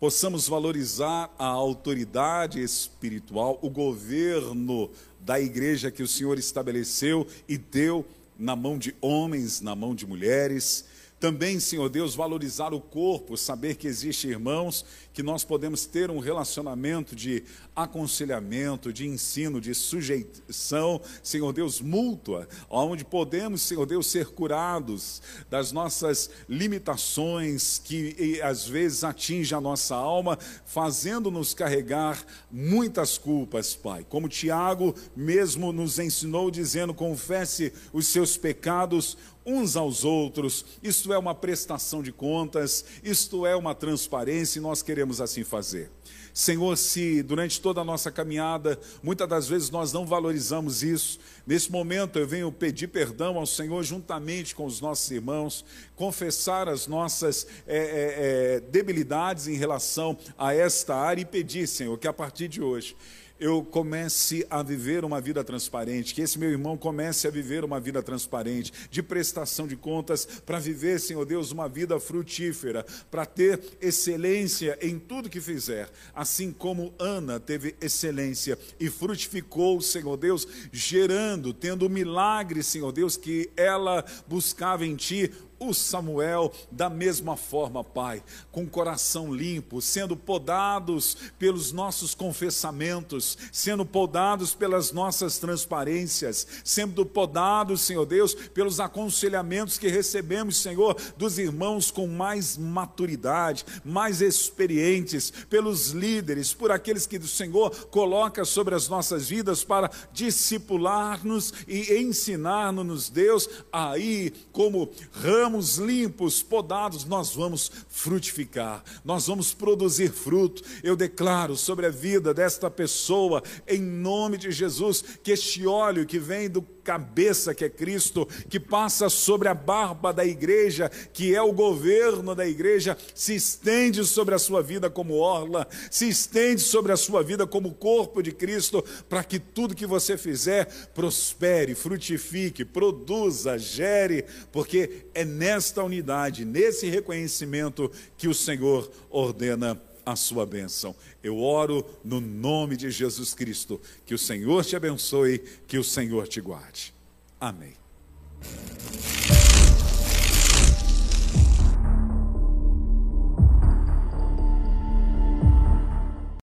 possamos 0.00 0.48
valorizar 0.48 1.32
a 1.38 1.46
autoridade 1.46 2.60
espiritual, 2.60 3.58
o 3.62 3.70
governo 3.70 4.90
da 5.20 5.38
igreja 5.38 5.90
que 5.92 6.02
o 6.02 6.08
Senhor 6.08 6.38
estabeleceu 6.38 7.26
e 7.46 7.56
deu 7.56 8.04
na 8.36 8.56
mão 8.56 8.76
de 8.76 8.96
homens, 9.00 9.60
na 9.60 9.76
mão 9.76 9.94
de 9.94 10.04
mulheres 10.06 10.86
Também, 11.22 11.60
Senhor 11.60 11.88
Deus, 11.88 12.16
valorizar 12.16 12.74
o 12.74 12.80
corpo, 12.80 13.36
saber 13.36 13.76
que 13.76 13.86
existem 13.86 14.32
irmãos 14.32 14.84
que 15.14 15.22
nós 15.22 15.44
podemos 15.44 15.86
ter 15.86 16.10
um 16.10 16.18
relacionamento 16.18 17.14
de 17.14 17.44
aconselhamento, 17.76 18.92
de 18.92 19.06
ensino, 19.06 19.60
de 19.60 19.72
sujeição, 19.72 21.00
Senhor 21.22 21.52
Deus, 21.52 21.80
mútua, 21.80 22.48
onde 22.68 23.04
podemos, 23.04 23.62
Senhor 23.62 23.86
Deus, 23.86 24.08
ser 24.08 24.30
curados 24.30 25.22
das 25.48 25.70
nossas 25.70 26.28
limitações 26.48 27.78
que 27.78 28.40
às 28.42 28.66
vezes 28.66 29.04
atingem 29.04 29.56
a 29.56 29.60
nossa 29.60 29.94
alma, 29.94 30.36
fazendo-nos 30.66 31.54
carregar 31.54 32.26
muitas 32.50 33.16
culpas, 33.16 33.76
Pai. 33.76 34.04
Como 34.08 34.28
Tiago 34.28 34.92
mesmo 35.14 35.72
nos 35.72 36.00
ensinou, 36.00 36.50
dizendo: 36.50 36.92
confesse 36.92 37.72
os 37.92 38.08
seus 38.08 38.36
pecados 38.36 39.16
uns 39.44 39.76
aos 39.76 40.04
outros, 40.04 40.64
isto 40.82 41.12
é 41.12 41.18
uma 41.18 41.34
prestação 41.34 42.02
de 42.02 42.12
contas, 42.12 42.84
isto 43.02 43.46
é 43.46 43.56
uma 43.56 43.74
transparência 43.74 44.58
e 44.58 44.62
nós 44.62 44.82
queremos 44.82 45.20
assim 45.20 45.44
fazer. 45.44 45.90
Senhor, 46.34 46.76
se 46.78 47.22
durante 47.22 47.60
toda 47.60 47.82
a 47.82 47.84
nossa 47.84 48.10
caminhada, 48.10 48.80
muitas 49.02 49.28
das 49.28 49.48
vezes 49.48 49.68
nós 49.68 49.92
não 49.92 50.06
valorizamos 50.06 50.82
isso, 50.82 51.20
nesse 51.46 51.70
momento 51.70 52.18
eu 52.18 52.26
venho 52.26 52.50
pedir 52.50 52.88
perdão 52.88 53.36
ao 53.36 53.44
Senhor 53.44 53.82
juntamente 53.82 54.54
com 54.54 54.64
os 54.64 54.80
nossos 54.80 55.10
irmãos, 55.10 55.62
confessar 55.94 56.70
as 56.70 56.86
nossas 56.86 57.46
é, 57.66 57.76
é, 57.76 58.56
é, 58.56 58.60
debilidades 58.60 59.46
em 59.46 59.56
relação 59.56 60.16
a 60.38 60.54
esta 60.54 60.96
área 60.96 61.20
e 61.20 61.26
pedir, 61.26 61.66
Senhor, 61.66 61.98
que 61.98 62.08
a 62.08 62.12
partir 62.14 62.48
de 62.48 62.62
hoje 62.62 62.96
eu 63.42 63.64
comece 63.64 64.46
a 64.48 64.62
viver 64.62 65.04
uma 65.04 65.20
vida 65.20 65.42
transparente, 65.42 66.14
que 66.14 66.22
esse 66.22 66.38
meu 66.38 66.48
irmão 66.48 66.78
comece 66.78 67.26
a 67.26 67.30
viver 67.30 67.64
uma 67.64 67.80
vida 67.80 68.00
transparente, 68.00 68.72
de 68.88 69.02
prestação 69.02 69.66
de 69.66 69.74
contas, 69.74 70.24
para 70.24 70.60
viver, 70.60 71.00
Senhor 71.00 71.24
Deus, 71.24 71.50
uma 71.50 71.68
vida 71.68 71.98
frutífera, 71.98 72.86
para 73.10 73.26
ter 73.26 73.60
excelência 73.80 74.78
em 74.80 74.96
tudo 74.96 75.28
que 75.28 75.40
fizer, 75.40 75.90
assim 76.14 76.52
como 76.52 76.94
Ana 77.00 77.40
teve 77.40 77.74
excelência 77.80 78.56
e 78.78 78.88
frutificou, 78.88 79.80
Senhor 79.80 80.16
Deus, 80.16 80.46
gerando, 80.70 81.52
tendo 81.52 81.86
o 81.86 81.90
milagre, 81.90 82.62
Senhor 82.62 82.92
Deus, 82.92 83.16
que 83.16 83.50
ela 83.56 84.04
buscava 84.28 84.86
em 84.86 84.94
Ti, 84.94 85.32
o 85.68 85.74
Samuel 85.74 86.52
da 86.70 86.88
mesma 86.88 87.36
forma, 87.36 87.84
Pai, 87.84 88.22
com 88.50 88.66
coração 88.66 89.32
limpo, 89.32 89.80
sendo 89.80 90.16
podados 90.16 91.16
pelos 91.38 91.72
nossos 91.72 92.14
confessamentos, 92.14 93.36
sendo 93.52 93.84
podados 93.84 94.54
pelas 94.54 94.92
nossas 94.92 95.38
transparências, 95.38 96.46
sendo 96.64 97.04
podados, 97.04 97.82
Senhor 97.82 98.06
Deus, 98.06 98.34
pelos 98.34 98.80
aconselhamentos 98.80 99.78
que 99.78 99.88
recebemos, 99.88 100.56
Senhor, 100.56 100.96
dos 101.16 101.38
irmãos 101.38 101.90
com 101.90 102.06
mais 102.06 102.56
maturidade, 102.56 103.64
mais 103.84 104.20
experientes, 104.20 105.30
pelos 105.48 105.90
líderes, 105.90 106.54
por 106.54 106.70
aqueles 106.70 107.06
que 107.06 107.18
o 107.18 107.28
Senhor 107.28 107.70
coloca 107.88 108.44
sobre 108.44 108.74
as 108.74 108.88
nossas 108.88 109.28
vidas 109.28 109.64
para 109.64 109.90
discipular-nos 110.12 111.52
e 111.66 111.98
ensinar-nos, 111.98 113.08
Deus, 113.08 113.48
aí 113.72 114.32
como 114.52 114.90
ramos 115.12 115.51
limpos, 115.76 116.42
podados, 116.42 117.04
nós 117.04 117.34
vamos 117.34 117.70
frutificar, 117.88 118.82
nós 119.04 119.26
vamos 119.26 119.52
produzir 119.52 120.10
fruto. 120.10 120.62
Eu 120.82 120.96
declaro 120.96 121.56
sobre 121.56 121.86
a 121.86 121.90
vida 121.90 122.34
desta 122.34 122.70
pessoa, 122.70 123.42
em 123.66 123.80
nome 123.80 124.36
de 124.36 124.50
Jesus, 124.50 125.02
que 125.22 125.32
este 125.32 125.66
óleo 125.66 126.06
que 126.06 126.18
vem 126.18 126.48
do 126.48 126.62
cabeça 126.82 127.54
que 127.54 127.64
é 127.64 127.68
Cristo, 127.68 128.26
que 128.48 128.58
passa 128.58 129.08
sobre 129.08 129.48
a 129.48 129.54
barba 129.54 130.12
da 130.12 130.24
igreja, 130.24 130.90
que 131.12 131.34
é 131.34 131.40
o 131.40 131.52
governo 131.52 132.34
da 132.34 132.46
igreja, 132.46 132.96
se 133.14 133.34
estende 133.34 134.04
sobre 134.04 134.34
a 134.34 134.38
sua 134.38 134.62
vida 134.62 134.90
como 134.90 135.14
orla, 135.14 135.66
se 135.90 136.08
estende 136.08 136.60
sobre 136.60 136.92
a 136.92 136.96
sua 136.96 137.22
vida 137.22 137.46
como 137.46 137.74
corpo 137.74 138.22
de 138.22 138.32
Cristo, 138.32 138.84
para 139.08 139.24
que 139.24 139.38
tudo 139.38 139.74
que 139.74 139.86
você 139.86 140.16
fizer 140.16 140.66
prospere, 140.94 141.74
frutifique, 141.74 142.64
produza, 142.64 143.58
gere, 143.58 144.24
porque 144.50 145.06
é 145.14 145.24
nesta 145.24 145.82
unidade, 145.82 146.44
nesse 146.44 146.88
reconhecimento 146.88 147.90
que 148.16 148.28
o 148.28 148.34
Senhor 148.34 148.90
ordena 149.10 149.80
a 150.04 150.16
sua 150.16 150.44
bênção. 150.46 150.94
Eu 151.22 151.38
oro 151.38 151.84
no 152.04 152.20
nome 152.20 152.76
de 152.76 152.90
Jesus 152.90 153.34
Cristo. 153.34 153.80
Que 154.04 154.14
o 154.14 154.18
Senhor 154.18 154.64
te 154.64 154.76
abençoe, 154.76 155.38
que 155.66 155.78
o 155.78 155.84
Senhor 155.84 156.28
te 156.28 156.40
guarde. 156.40 156.94
Amém. 157.40 157.74